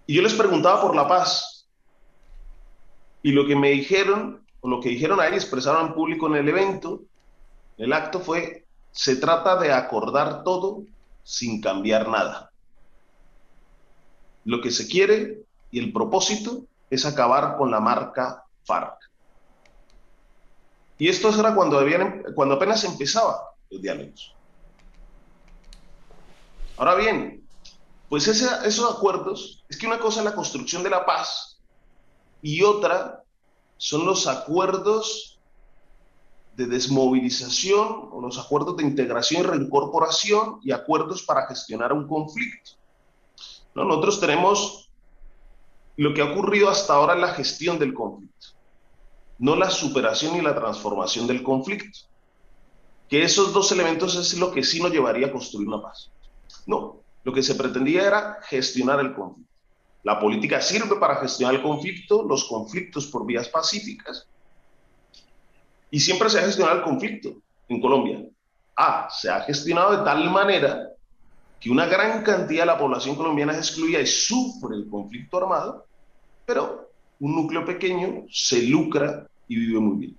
Y 0.05 0.15
yo 0.15 0.21
les 0.21 0.33
preguntaba 0.33 0.81
por 0.81 0.95
la 0.95 1.07
paz. 1.07 1.67
Y 3.23 3.31
lo 3.31 3.45
que 3.45 3.55
me 3.55 3.69
dijeron 3.69 4.41
o 4.61 4.69
lo 4.69 4.79
que 4.79 4.89
dijeron 4.89 5.19
ahí, 5.19 5.33
expresaron 5.33 5.87
en 5.87 5.93
público 5.93 6.27
en 6.27 6.35
el 6.35 6.47
evento, 6.47 7.01
el 7.77 7.93
acto 7.93 8.19
fue, 8.19 8.65
se 8.91 9.15
trata 9.15 9.57
de 9.57 9.73
acordar 9.73 10.43
todo 10.43 10.83
sin 11.23 11.61
cambiar 11.61 12.07
nada. 12.07 12.51
Lo 14.45 14.61
que 14.61 14.71
se 14.71 14.87
quiere 14.87 15.41
y 15.71 15.79
el 15.79 15.91
propósito 15.91 16.65
es 16.89 17.05
acabar 17.05 17.57
con 17.57 17.71
la 17.71 17.79
marca 17.79 18.43
FARC. 18.65 18.97
Y 20.99 21.09
esto 21.09 21.29
era 21.39 21.55
cuando, 21.55 21.79
habían, 21.79 22.23
cuando 22.35 22.55
apenas 22.55 22.83
empezaba 22.83 23.50
los 23.71 23.81
diálogos. 23.81 24.35
Ahora 26.77 26.95
bien, 26.95 27.43
pues 28.09 28.27
esos 28.27 28.91
acuerdos, 28.93 29.63
es 29.69 29.77
que 29.77 29.87
una 29.87 29.99
cosa 29.99 30.19
es 30.19 30.25
la 30.25 30.35
construcción 30.35 30.83
de 30.83 30.89
la 30.89 31.05
paz 31.05 31.59
y 32.41 32.61
otra 32.61 33.23
son 33.77 34.05
los 34.05 34.27
acuerdos 34.27 35.39
de 36.55 36.65
desmovilización 36.65 38.09
o 38.11 38.21
los 38.21 38.37
acuerdos 38.37 38.77
de 38.77 38.83
integración 38.83 39.41
y 39.41 39.45
reincorporación 39.45 40.59
y 40.61 40.71
acuerdos 40.71 41.23
para 41.23 41.47
gestionar 41.47 41.93
un 41.93 42.07
conflicto. 42.07 42.71
Nosotros 43.73 44.19
tenemos 44.19 44.89
lo 45.95 46.13
que 46.13 46.21
ha 46.21 46.31
ocurrido 46.31 46.69
hasta 46.69 46.93
ahora 46.93 47.13
en 47.13 47.21
la 47.21 47.33
gestión 47.33 47.79
del 47.79 47.93
conflicto, 47.93 48.47
no 49.39 49.55
la 49.55 49.69
superación 49.69 50.35
y 50.35 50.41
la 50.41 50.55
transformación 50.55 51.27
del 51.27 51.41
conflicto. 51.43 51.99
Que 53.11 53.23
esos 53.23 53.53
dos 53.53 53.71
elementos 53.71 54.15
es 54.15 54.39
lo 54.39 54.51
que 54.51 54.63
sí 54.63 54.81
nos 54.81 54.91
llevaría 54.91 55.27
a 55.27 55.31
construir 55.31 55.67
una 55.67 55.81
paz. 55.81 56.09
No, 56.65 57.01
lo 57.23 57.33
que 57.33 57.43
se 57.43 57.55
pretendía 57.55 58.07
era 58.07 58.39
gestionar 58.43 58.99
el 59.01 59.13
conflicto. 59.13 59.51
La 60.03 60.19
política 60.19 60.61
sirve 60.61 60.95
para 60.95 61.17
gestionar 61.17 61.55
el 61.55 61.61
conflicto, 61.61 62.23
los 62.23 62.45
conflictos 62.45 63.05
por 63.07 63.25
vías 63.25 63.49
pacíficas, 63.49 64.25
y 65.91 65.99
siempre 65.99 66.29
se 66.29 66.39
ha 66.39 66.43
gestionado 66.43 66.79
el 66.79 66.83
conflicto 66.83 67.35
en 67.67 67.81
Colombia. 67.81 68.25
Ah, 68.75 69.09
se 69.11 69.29
ha 69.29 69.41
gestionado 69.41 69.97
de 69.97 70.03
tal 70.05 70.29
manera 70.31 70.87
que 71.59 71.69
una 71.69 71.85
gran 71.85 72.23
cantidad 72.23 72.61
de 72.61 72.67
la 72.67 72.79
población 72.79 73.15
colombiana 73.15 73.51
es 73.51 73.59
excluida 73.59 73.99
y 73.99 74.07
sufre 74.07 74.75
el 74.75 74.89
conflicto 74.89 75.37
armado, 75.37 75.85
pero 76.45 76.89
un 77.19 77.35
núcleo 77.35 77.65
pequeño 77.65 78.25
se 78.31 78.63
lucra 78.63 79.27
y 79.47 79.55
vive 79.57 79.79
muy 79.79 79.97
bien. 79.97 80.17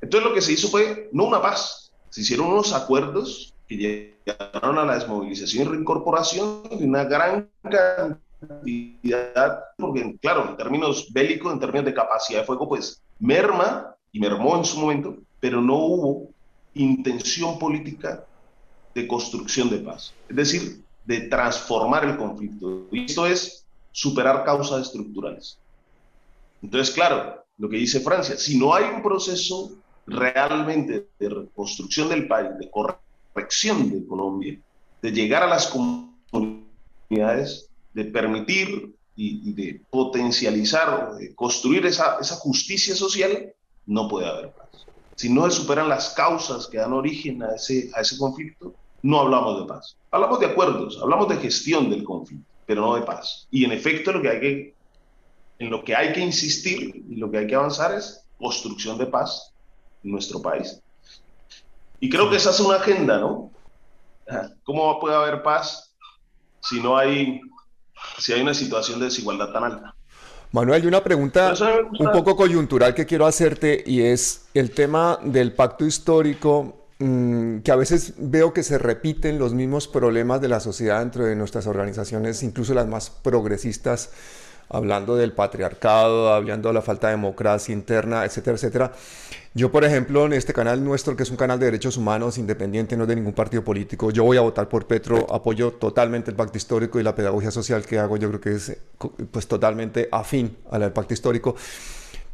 Entonces 0.00 0.28
lo 0.28 0.34
que 0.34 0.42
se 0.42 0.52
hizo 0.52 0.68
fue 0.68 1.08
no 1.12 1.24
una 1.24 1.40
paz, 1.40 1.83
se 2.14 2.20
hicieron 2.20 2.46
unos 2.46 2.72
acuerdos 2.72 3.52
que 3.66 3.76
llegaron 3.76 4.78
a 4.78 4.84
la 4.84 4.94
desmovilización 4.94 5.64
y 5.64 5.68
reincorporación 5.68 6.62
de 6.70 6.84
una 6.86 7.02
gran 7.02 7.50
cantidad, 8.40 9.64
porque 9.76 10.16
claro, 10.22 10.48
en 10.48 10.56
términos 10.56 11.12
bélicos, 11.12 11.52
en 11.52 11.58
términos 11.58 11.86
de 11.86 11.92
capacidad 11.92 12.38
de 12.38 12.46
fuego, 12.46 12.68
pues 12.68 13.02
merma 13.18 13.96
y 14.12 14.20
mermó 14.20 14.56
en 14.56 14.64
su 14.64 14.78
momento, 14.78 15.16
pero 15.40 15.60
no 15.60 15.74
hubo 15.74 16.30
intención 16.74 17.58
política 17.58 18.24
de 18.94 19.08
construcción 19.08 19.68
de 19.68 19.78
paz, 19.78 20.14
es 20.28 20.36
decir, 20.36 20.84
de 21.04 21.22
transformar 21.22 22.04
el 22.04 22.16
conflicto. 22.16 22.86
Y 22.92 23.06
esto 23.06 23.26
es 23.26 23.66
superar 23.90 24.44
causas 24.44 24.82
estructurales. 24.82 25.58
Entonces, 26.62 26.94
claro, 26.94 27.44
lo 27.58 27.68
que 27.68 27.78
dice 27.78 27.98
Francia, 27.98 28.36
si 28.36 28.56
no 28.56 28.72
hay 28.72 28.84
un 28.84 29.02
proceso 29.02 29.72
realmente 30.06 31.08
de 31.18 31.28
reconstrucción 31.28 32.08
del 32.08 32.28
país, 32.28 32.50
de 32.58 32.70
corrección 32.70 33.90
de 33.90 34.06
Colombia, 34.06 34.58
de 35.02 35.12
llegar 35.12 35.42
a 35.42 35.46
las 35.46 35.68
comunidades, 35.68 37.68
de 37.92 38.04
permitir 38.06 38.94
y, 39.16 39.52
de 39.52 39.80
potencializar 39.90 41.14
de 41.14 41.34
construir 41.34 41.86
esa, 41.86 42.18
esa 42.20 42.36
justicia 42.36 42.94
social, 42.94 43.52
no 43.86 44.08
puede 44.08 44.26
haber 44.26 44.50
paz. 44.50 44.86
Si 45.14 45.28
no 45.28 45.48
se 45.48 45.60
superan 45.60 45.88
las 45.88 46.10
causas 46.10 46.66
que 46.66 46.78
dan 46.78 46.92
origen 46.92 47.42
a 47.42 47.54
ese, 47.54 47.90
a 47.94 48.00
ese 48.00 48.18
conflicto, 48.18 48.74
no 49.02 49.20
hablamos 49.20 49.60
de 49.60 49.66
paz. 49.66 49.96
Hablamos 50.10 50.40
de 50.40 50.46
acuerdos, 50.46 50.98
hablamos 51.00 51.28
de 51.28 51.36
gestión 51.36 51.90
del 51.90 52.02
conflicto, 52.02 52.46
pero 52.66 52.80
no 52.80 52.96
de 52.96 53.02
paz. 53.02 53.46
Y 53.50 53.64
en 53.64 53.72
efecto, 53.72 54.12
lo 54.12 54.22
que 54.22 54.30
hay 54.30 54.40
que, 54.40 54.74
en 55.58 55.70
lo 55.70 55.84
que 55.84 55.94
hay 55.94 56.12
que 56.12 56.20
insistir 56.20 57.04
y 57.08 57.16
lo 57.16 57.30
que 57.30 57.38
hay 57.38 57.46
que 57.46 57.54
avanzar 57.54 57.94
es 57.94 58.24
construcción 58.38 58.98
de 58.98 59.06
paz 59.06 59.53
en 60.04 60.10
nuestro 60.10 60.40
país. 60.40 60.80
Y 62.00 62.10
creo 62.10 62.30
que 62.30 62.36
esa 62.36 62.50
es 62.50 62.60
una 62.60 62.76
agenda, 62.76 63.18
¿no? 63.18 63.50
¿Cómo 64.62 65.00
puede 65.00 65.16
haber 65.16 65.42
paz 65.42 65.94
si 66.60 66.80
no 66.80 66.96
hay, 66.96 67.40
si 68.18 68.32
hay 68.32 68.42
una 68.42 68.54
situación 68.54 68.98
de 68.98 69.06
desigualdad 69.06 69.52
tan 69.52 69.64
alta? 69.64 69.94
Manuel, 70.52 70.82
hay 70.82 70.86
una 70.86 71.02
pregunta 71.02 71.52
un 71.98 72.12
poco 72.12 72.36
coyuntural 72.36 72.94
que 72.94 73.06
quiero 73.06 73.26
hacerte 73.26 73.82
y 73.84 74.02
es 74.02 74.46
el 74.54 74.70
tema 74.70 75.18
del 75.22 75.52
pacto 75.52 75.84
histórico, 75.84 76.86
mm, 77.00 77.58
que 77.58 77.72
a 77.72 77.76
veces 77.76 78.14
veo 78.18 78.52
que 78.52 78.62
se 78.62 78.78
repiten 78.78 79.38
los 79.38 79.52
mismos 79.52 79.88
problemas 79.88 80.40
de 80.40 80.48
la 80.48 80.60
sociedad 80.60 81.00
dentro 81.00 81.24
de 81.24 81.34
nuestras 81.34 81.66
organizaciones, 81.66 82.42
incluso 82.44 82.72
las 82.72 82.86
más 82.86 83.10
progresistas, 83.10 84.10
hablando 84.68 85.16
del 85.16 85.32
patriarcado, 85.32 86.32
hablando 86.32 86.68
de 86.68 86.74
la 86.74 86.82
falta 86.82 87.08
de 87.08 87.14
democracia 87.14 87.72
interna, 87.72 88.24
etcétera, 88.24 88.56
etcétera. 88.56 88.92
Yo, 89.56 89.70
por 89.70 89.84
ejemplo, 89.84 90.26
en 90.26 90.32
este 90.32 90.52
canal 90.52 90.82
nuestro, 90.82 91.14
que 91.14 91.22
es 91.22 91.30
un 91.30 91.36
canal 91.36 91.60
de 91.60 91.66
derechos 91.66 91.96
humanos 91.96 92.38
independiente, 92.38 92.96
no 92.96 93.06
de 93.06 93.14
ningún 93.14 93.34
partido 93.34 93.62
político, 93.62 94.10
yo 94.10 94.24
voy 94.24 94.36
a 94.36 94.40
votar 94.40 94.68
por 94.68 94.86
Petro, 94.86 95.32
apoyo 95.32 95.72
totalmente 95.72 96.30
el 96.30 96.36
pacto 96.36 96.58
histórico 96.58 96.98
y 96.98 97.04
la 97.04 97.14
pedagogía 97.14 97.52
social 97.52 97.86
que 97.86 98.00
hago, 98.00 98.16
yo 98.16 98.28
creo 98.30 98.40
que 98.40 98.54
es 98.54 98.76
pues 99.30 99.46
totalmente 99.46 100.08
afín 100.10 100.56
a 100.70 100.78
la 100.78 100.86
del 100.86 100.92
pacto 100.92 101.14
histórico. 101.14 101.54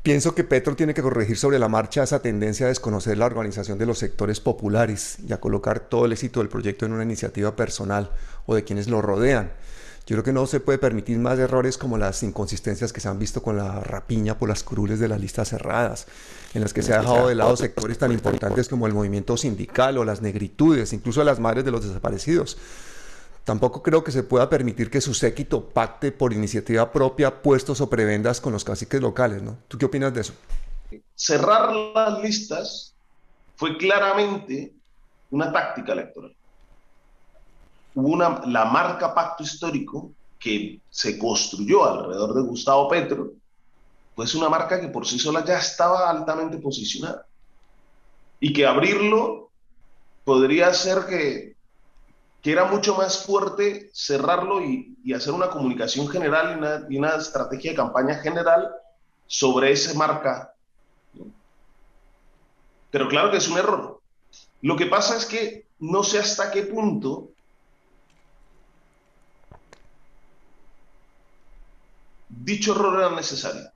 Pienso 0.03 0.35
que 0.35 0.45
Petro 0.45 0.75
tiene 0.77 0.95
que 0.95 1.03
corregir 1.03 1.37
sobre 1.37 1.59
la 1.59 1.69
marcha 1.69 2.03
esa 2.03 2.23
tendencia 2.23 2.65
a 2.65 2.71
desconocer 2.71 3.19
la 3.19 3.27
organización 3.27 3.77
de 3.77 3.85
los 3.85 3.99
sectores 3.99 4.41
populares 4.41 5.19
y 5.29 5.35
a 5.35 5.41
colocar 5.41 5.81
todo 5.81 6.07
el 6.07 6.13
éxito 6.13 6.41
del 6.41 6.49
proyecto 6.49 6.87
en 6.87 6.95
una 6.95 7.03
iniciativa 7.03 7.55
personal 7.55 8.11
o 8.47 8.55
de 8.55 8.65
quienes 8.65 8.89
lo 8.89 9.03
rodean. 9.03 9.53
Yo 10.11 10.17
creo 10.17 10.25
que 10.25 10.33
no 10.33 10.45
se 10.49 10.59
puede 10.59 10.79
permitir 10.79 11.21
más 11.21 11.39
errores 11.39 11.79
como 11.79 11.97
las 11.97 12.25
inconsistencias 12.25 12.93
que 12.93 12.99
se 12.99 13.09
han 13.09 13.21
visto 13.21 13.45
con 13.45 13.57
la 13.57 13.79
rapiña 13.79 14.37
por 14.37 14.49
las 14.49 14.65
curules 14.65 14.99
de 14.99 15.07
las 15.07 15.21
listas 15.21 15.51
cerradas, 15.51 16.09
en 16.53 16.63
las 16.63 16.75
que 16.75 16.83
se 16.83 16.93
ha 16.93 16.99
dejado 16.99 17.29
de 17.29 17.37
lado 17.37 17.57
sectores 17.57 17.97
tan 17.97 18.11
importantes 18.11 18.69
como 18.69 18.89
el 18.89 18.93
movimiento 18.93 19.37
sindical 19.37 19.99
o 19.99 20.05
las 20.05 20.21
negritudes, 20.21 20.93
incluso 20.93 21.23
las 21.23 21.39
madres 21.39 21.65
de 21.65 21.71
los 21.71 21.87
desaparecidos. 21.87 22.59
Tampoco 23.45 23.85
creo 23.85 24.03
que 24.03 24.11
se 24.11 24.25
pueda 24.25 24.51
permitir 24.51 24.91
que 24.91 25.01
su 25.01 25.15
séquito 25.15 25.69
pacte 25.69 26.11
por 26.11 26.33
iniciativa 26.33 26.91
propia 26.91 27.41
puestos 27.41 27.81
o 27.81 27.89
prebendas 27.89 28.41
con 28.41 28.53
los 28.53 28.65
caciques 28.65 29.01
locales, 29.01 29.43
¿no? 29.43 29.59
¿Tú 29.69 29.79
qué 29.79 29.85
opinas 29.85 30.13
de 30.13 30.23
eso? 30.23 30.33
Cerrar 31.15 31.73
las 31.73 32.21
listas 32.21 32.97
fue 33.55 33.79
claramente 33.79 34.75
una 35.31 35.53
táctica 35.53 35.93
electoral 35.93 36.35
una, 37.95 38.43
la 38.47 38.65
marca 38.67 39.15
pacto 39.15 39.43
histórico 39.43 40.13
que 40.39 40.81
se 40.89 41.19
construyó 41.19 41.85
alrededor 41.85 42.35
de 42.35 42.43
Gustavo 42.43 42.89
Petro, 42.89 43.33
pues 44.15 44.35
una 44.35 44.49
marca 44.49 44.81
que 44.81 44.89
por 44.89 45.07
sí 45.07 45.19
sola 45.19 45.45
ya 45.45 45.59
estaba 45.59 46.11
altamente 46.11 46.59
posicionada. 46.59 47.27
Y 48.41 48.53
que 48.53 48.67
abrirlo 48.67 49.51
podría 50.25 50.73
ser 50.73 51.07
que, 51.07 51.57
que 52.43 52.53
era 52.53 52.65
mucho 52.65 52.95
más 52.95 53.25
fuerte 53.25 53.91
cerrarlo 53.93 54.63
y, 54.63 54.97
hacer 55.15 55.33
una 55.33 55.51
comunicación 55.51 56.07
general 56.09 56.53
y 56.53 56.59
una, 56.59 56.87
y 56.89 56.97
una, 56.99 57.17
estrategia 57.17 57.73
de 57.73 57.77
campaña 57.77 58.15
general 58.17 58.71
sobre 59.27 59.73
esa 59.73 59.93
marca. 59.95 60.55
Pero 62.91 63.09
claro 63.09 63.31
que 63.31 63.39
es 63.39 63.49
un 63.49 63.59
error. 63.59 64.01
Lo 64.63 64.77
que 64.77 64.87
pasa 64.87 65.17
es 65.17 65.27
que 65.27 65.67
no 65.79 66.03
sé 66.03 66.19
hasta 66.19 66.51
qué 66.51 66.63
punto 66.63 67.31
dicho 72.31 72.73
error 72.73 73.01
era 73.01 73.11
necesario. 73.11 73.71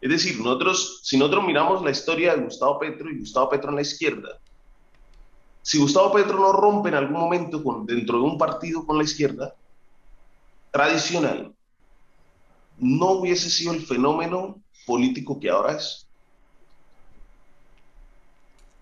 Es 0.00 0.10
decir, 0.10 0.38
nosotros, 0.38 1.00
si 1.02 1.16
nosotros 1.16 1.44
miramos 1.44 1.82
la 1.82 1.90
historia 1.90 2.34
de 2.34 2.42
Gustavo 2.42 2.78
Petro 2.78 3.10
y 3.10 3.18
Gustavo 3.18 3.48
Petro 3.48 3.70
en 3.70 3.76
la 3.76 3.82
izquierda, 3.82 4.38
si 5.62 5.78
Gustavo 5.78 6.12
Petro 6.12 6.38
no 6.38 6.52
rompe 6.52 6.90
en 6.90 6.94
algún 6.96 7.18
momento 7.18 7.62
dentro 7.86 8.18
de 8.18 8.24
un 8.24 8.38
partido 8.38 8.86
con 8.86 8.98
la 8.98 9.04
izquierda 9.04 9.54
tradicional, 10.70 11.52
no 12.78 13.12
hubiese 13.12 13.48
sido 13.48 13.72
el 13.72 13.84
fenómeno 13.84 14.60
político 14.86 15.40
que 15.40 15.50
ahora 15.50 15.76
es. 15.76 16.06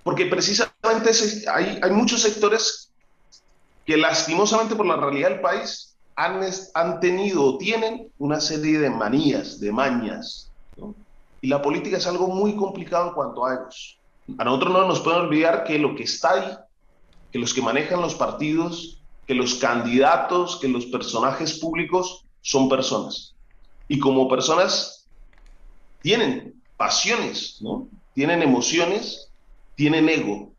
Porque 0.03 0.27
precisamente 0.27 1.11
hay 1.49 1.91
muchos 1.93 2.21
sectores 2.21 2.91
que 3.87 3.97
lastimosamente 3.97 4.75
por 4.75 4.87
la 4.87 4.97
realidad 4.97 5.31
del 5.31 5.41
país 5.41 5.92
han, 6.17 7.01
tenido 7.01 7.45
o 7.45 7.59
tienen 7.59 8.11
una 8.19 8.41
serie 8.41 8.79
de 8.79 8.91
manías, 8.91 9.61
de 9.61 9.73
mañas. 9.73 10.51
Y 11.41 11.49
la 11.49 11.61
política 11.61 11.97
es 11.97 12.07
algo 12.07 12.29
muy 12.29 12.55
complicado 12.55 13.09
en 13.09 13.15
cuanto 13.15 13.45
a 13.45 13.55
ellos. 13.55 13.99
A 14.39 14.45
nosotros 14.45 14.73
no 14.73 14.87
nos 14.87 15.01
pueden 15.01 15.23
olvidar 15.23 15.65
que 15.65 15.79
lo 15.79 15.95
que 15.95 16.05
está 16.05 16.33
ahí, 16.33 16.57
que 17.33 17.39
los 17.39 17.53
que 17.53 17.63
manejan 17.63 18.01
los 18.01 18.15
partidos, 18.15 19.03
que 19.27 19.35
los 19.35 19.57
candidatos, 19.57 20.59
que 20.61 20.69
los 20.69 20.87
personajes 20.87 21.59
públicos 21.59 22.25
son 22.41 22.69
personas. 22.69 23.35
Y 23.89 23.99
como 23.99 24.29
personas 24.29 25.07
tienen 26.01 26.63
pasiones, 26.77 27.59
¿no? 27.61 27.89
Tienen 28.15 28.43
emociones, 28.43 29.31
tienen 29.75 30.09
ego. 30.09 30.53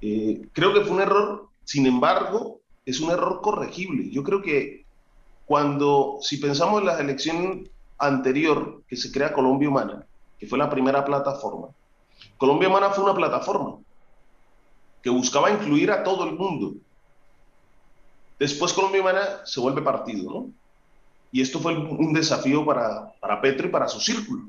Eh, 0.00 0.48
creo 0.52 0.74
que 0.74 0.80
fue 0.82 0.92
un 0.92 1.02
error, 1.02 1.48
sin 1.64 1.86
embargo, 1.86 2.61
es 2.84 3.00
un 3.00 3.10
error 3.10 3.40
corregible. 3.40 4.10
Yo 4.10 4.22
creo 4.22 4.42
que 4.42 4.84
cuando, 5.46 6.18
si 6.20 6.38
pensamos 6.38 6.80
en 6.80 6.86
la 6.86 6.98
elección 6.98 7.68
anterior 7.98 8.82
que 8.88 8.96
se 8.96 9.12
crea 9.12 9.32
Colombia 9.32 9.68
Humana, 9.68 10.06
que 10.38 10.46
fue 10.46 10.58
la 10.58 10.70
primera 10.70 11.04
plataforma, 11.04 11.68
Colombia 12.36 12.68
Humana 12.68 12.90
fue 12.90 13.04
una 13.04 13.14
plataforma 13.14 13.78
que 15.02 15.10
buscaba 15.10 15.50
incluir 15.50 15.90
a 15.90 16.02
todo 16.02 16.24
el 16.24 16.34
mundo. 16.36 16.74
Después 18.38 18.72
Colombia 18.72 19.00
Humana 19.00 19.22
se 19.44 19.60
vuelve 19.60 19.82
partido, 19.82 20.32
¿no? 20.32 20.50
Y 21.30 21.40
esto 21.40 21.60
fue 21.60 21.74
un 21.76 22.12
desafío 22.12 22.64
para, 22.64 23.12
para 23.20 23.40
Petro 23.40 23.66
y 23.66 23.70
para 23.70 23.88
su 23.88 24.00
círculo. 24.00 24.48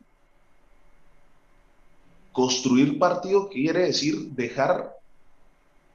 Construir 2.32 3.00
partido 3.00 3.48
quiere 3.48 3.84
decir 3.86 4.32
dejar 4.32 4.94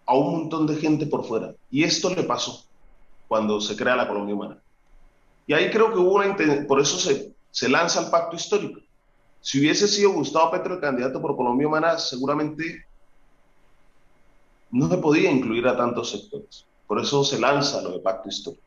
a 0.09 0.15
un 0.15 0.33
montón 0.33 0.67
de 0.67 0.77
gente 0.77 1.07
por 1.07 1.25
fuera. 1.25 1.55
Y 1.71 1.85
esto 1.85 2.09
le 2.15 2.25
pasó 2.25 2.65
cuando 3.29 3.61
se 3.61 3.77
crea 3.77 3.95
la 3.95 4.09
Colombia 4.09 4.35
Humana. 4.35 4.59
Y 5.47 5.53
ahí 5.53 5.71
creo 5.71 5.93
que 5.93 5.99
hubo 5.99 6.15
una 6.15 6.35
por 6.67 6.81
eso 6.81 6.99
se, 6.99 7.35
se 7.51 7.69
lanza 7.69 8.01
el 8.01 8.11
pacto 8.11 8.35
histórico. 8.35 8.81
Si 9.43 9.61
hubiese 9.61 9.87
sido 9.87 10.13
Gustavo 10.13 10.51
Petro 10.51 10.75
el 10.75 10.81
candidato 10.81 11.21
por 11.21 11.37
Colombia 11.37 11.69
Humana, 11.69 11.99
seguramente 11.99 12.87
no 14.71 14.89
se 14.89 14.97
podía 14.97 15.31
incluir 15.31 15.69
a 15.69 15.77
tantos 15.77 16.11
sectores. 16.11 16.65
Por 16.87 17.01
eso 17.01 17.23
se 17.23 17.39
lanza 17.39 17.83
lo 17.83 17.91
de 17.93 18.01
pacto 18.01 18.31
histórico. 18.31 18.63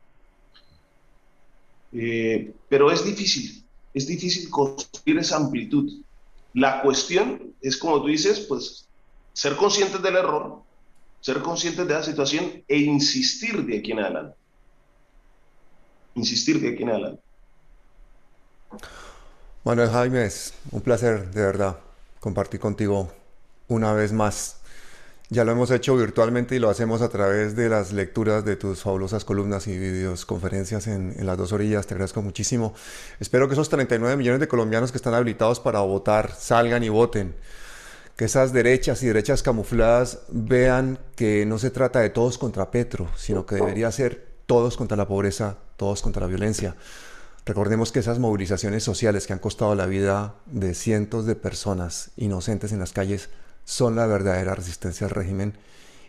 Eh, 1.92 2.54
pero 2.70 2.92
es 2.92 3.04
difícil, 3.04 3.66
es 3.96 4.06
difícil 4.06 4.48
construir 4.52 5.18
esa 5.18 5.38
amplitud. 5.38 6.04
La 6.54 6.84
cuestión 6.84 7.56
es, 7.62 7.78
como 7.78 8.00
tú 8.00 8.10
dices, 8.10 8.42
pues 8.42 8.88
ser 9.34 9.56
conscientes 9.56 10.02
del 10.04 10.18
error, 10.18 10.62
ser 11.22 11.42
conscientes 11.42 11.88
de 11.88 11.94
la 11.94 12.04
situación 12.04 12.64
e 12.68 12.78
insistir 12.80 13.64
de 13.66 13.78
aquí 13.78 13.92
en 13.92 14.00
adelante. 14.00 14.36
Insistir 16.16 16.60
de 16.60 16.70
aquí 16.70 16.84
en 16.84 16.90
adelante. 16.90 17.22
Manuel 19.64 19.90
Jaime, 19.90 20.26
es 20.26 20.54
un 20.72 20.82
placer 20.82 21.30
de 21.32 21.42
verdad 21.42 21.78
compartir 22.20 22.60
contigo 22.60 23.12
una 23.68 23.94
vez 23.94 24.12
más. 24.12 24.58
Ya 25.30 25.46
lo 25.46 25.54
hemos 25.54 25.72
hecho 25.72 25.96
virtualmente 25.96 26.56
y 26.56 26.60
lo 26.60 26.70
hacemos 26.70 27.02
a 27.02 27.08
través 27.08 27.56
de 27.56 27.70
las 27.70 27.94
lecturas 27.94 28.44
de 28.44 28.58
tus 28.58 28.82
fabulosas 28.82 29.24
columnas 29.24 29.68
y 29.68 29.78
videoconferencias 29.78 30.88
en, 30.88 31.14
en 31.18 31.26
las 31.26 31.38
dos 31.38 31.54
orillas. 31.54 31.88
Te 31.88 31.94
agradezco 31.94 32.22
muchísimo. 32.22 32.74
Espero 33.20 33.48
que 33.48 33.54
esos 33.54 33.70
39 33.70 34.18
millones 34.18 34.42
de 34.42 34.50
colombianos 34.50 34.92
que 34.92 34.98
están 34.98 35.14
habilitados 35.14 35.62
para 35.62 35.80
votar 35.80 36.36
salgan 36.38 36.84
y 36.84 36.90
voten 36.90 37.34
que 38.22 38.26
esas 38.26 38.54
derechas 38.54 39.02
y 39.02 39.08
derechas 39.08 39.42
camufladas 39.42 40.20
vean 40.30 41.00
que 41.16 41.44
no 41.48 41.58
se 41.58 41.72
trata 41.72 42.02
de 42.02 42.12
todos 42.12 42.38
contra 42.38 42.70
Petro, 42.70 43.10
sino 43.16 43.48
que 43.48 43.56
debería 43.56 43.92
ser 43.92 44.44
todos 44.46 44.78
contra 44.78 44.96
la 44.96 45.08
pobreza, 45.08 45.58
todos 45.76 46.04
contra 46.04 46.22
la 46.22 46.28
violencia. 46.28 46.76
Recordemos 47.48 47.92
que 47.92 47.98
esas 47.98 48.20
movilizaciones 48.20 48.84
sociales 48.84 49.26
que 49.26 49.34
han 49.34 49.40
costado 49.40 49.74
la 49.74 49.88
vida 49.88 50.36
de 50.46 50.76
cientos 50.76 51.26
de 51.26 51.34
personas 51.34 52.12
inocentes 52.16 52.72
en 52.72 52.78
las 52.78 52.94
calles 52.94 53.32
son 53.64 53.96
la 53.96 54.06
verdadera 54.06 54.54
resistencia 54.54 55.08
al 55.08 55.14
régimen 55.14 55.58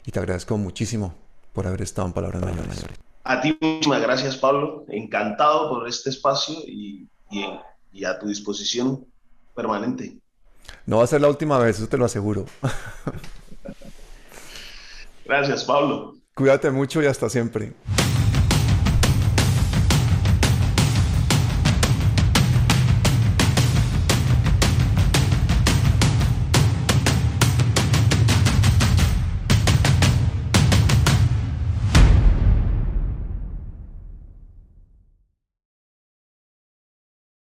y 0.05 0.13
te 0.13 0.19
agradezco 0.19 0.59
muchísimo 0.59 1.15
por 1.55 1.67
haber 1.67 1.81
estado 1.81 2.09
en 2.09 2.13
Palabras 2.13 2.43
Mayores. 2.43 2.85
A 3.25 3.41
ti 3.41 3.57
muchísimas 3.59 4.03
gracias 4.03 4.37
Pablo, 4.37 4.85
encantado 4.89 5.71
por 5.71 5.89
este 5.89 6.11
espacio 6.11 6.57
y, 6.67 7.09
a 8.05 8.19
tu 8.19 8.27
disposición 8.27 9.07
permanente. 9.55 10.22
No 10.87 10.99
va 10.99 11.05
a 11.05 11.07
ser 11.07 11.21
la 11.21 11.29
última 11.29 11.59
vez, 11.59 11.79
eso 11.79 11.89
te 11.89 11.97
lo 11.97 12.05
aseguro. 12.05 12.47
Gracias, 15.25 15.65
Pablo. 15.65 16.15
Cuídate 16.35 16.71
mucho 16.71 17.03
y 17.03 17.07
hasta 17.07 17.29
siempre. 17.29 17.73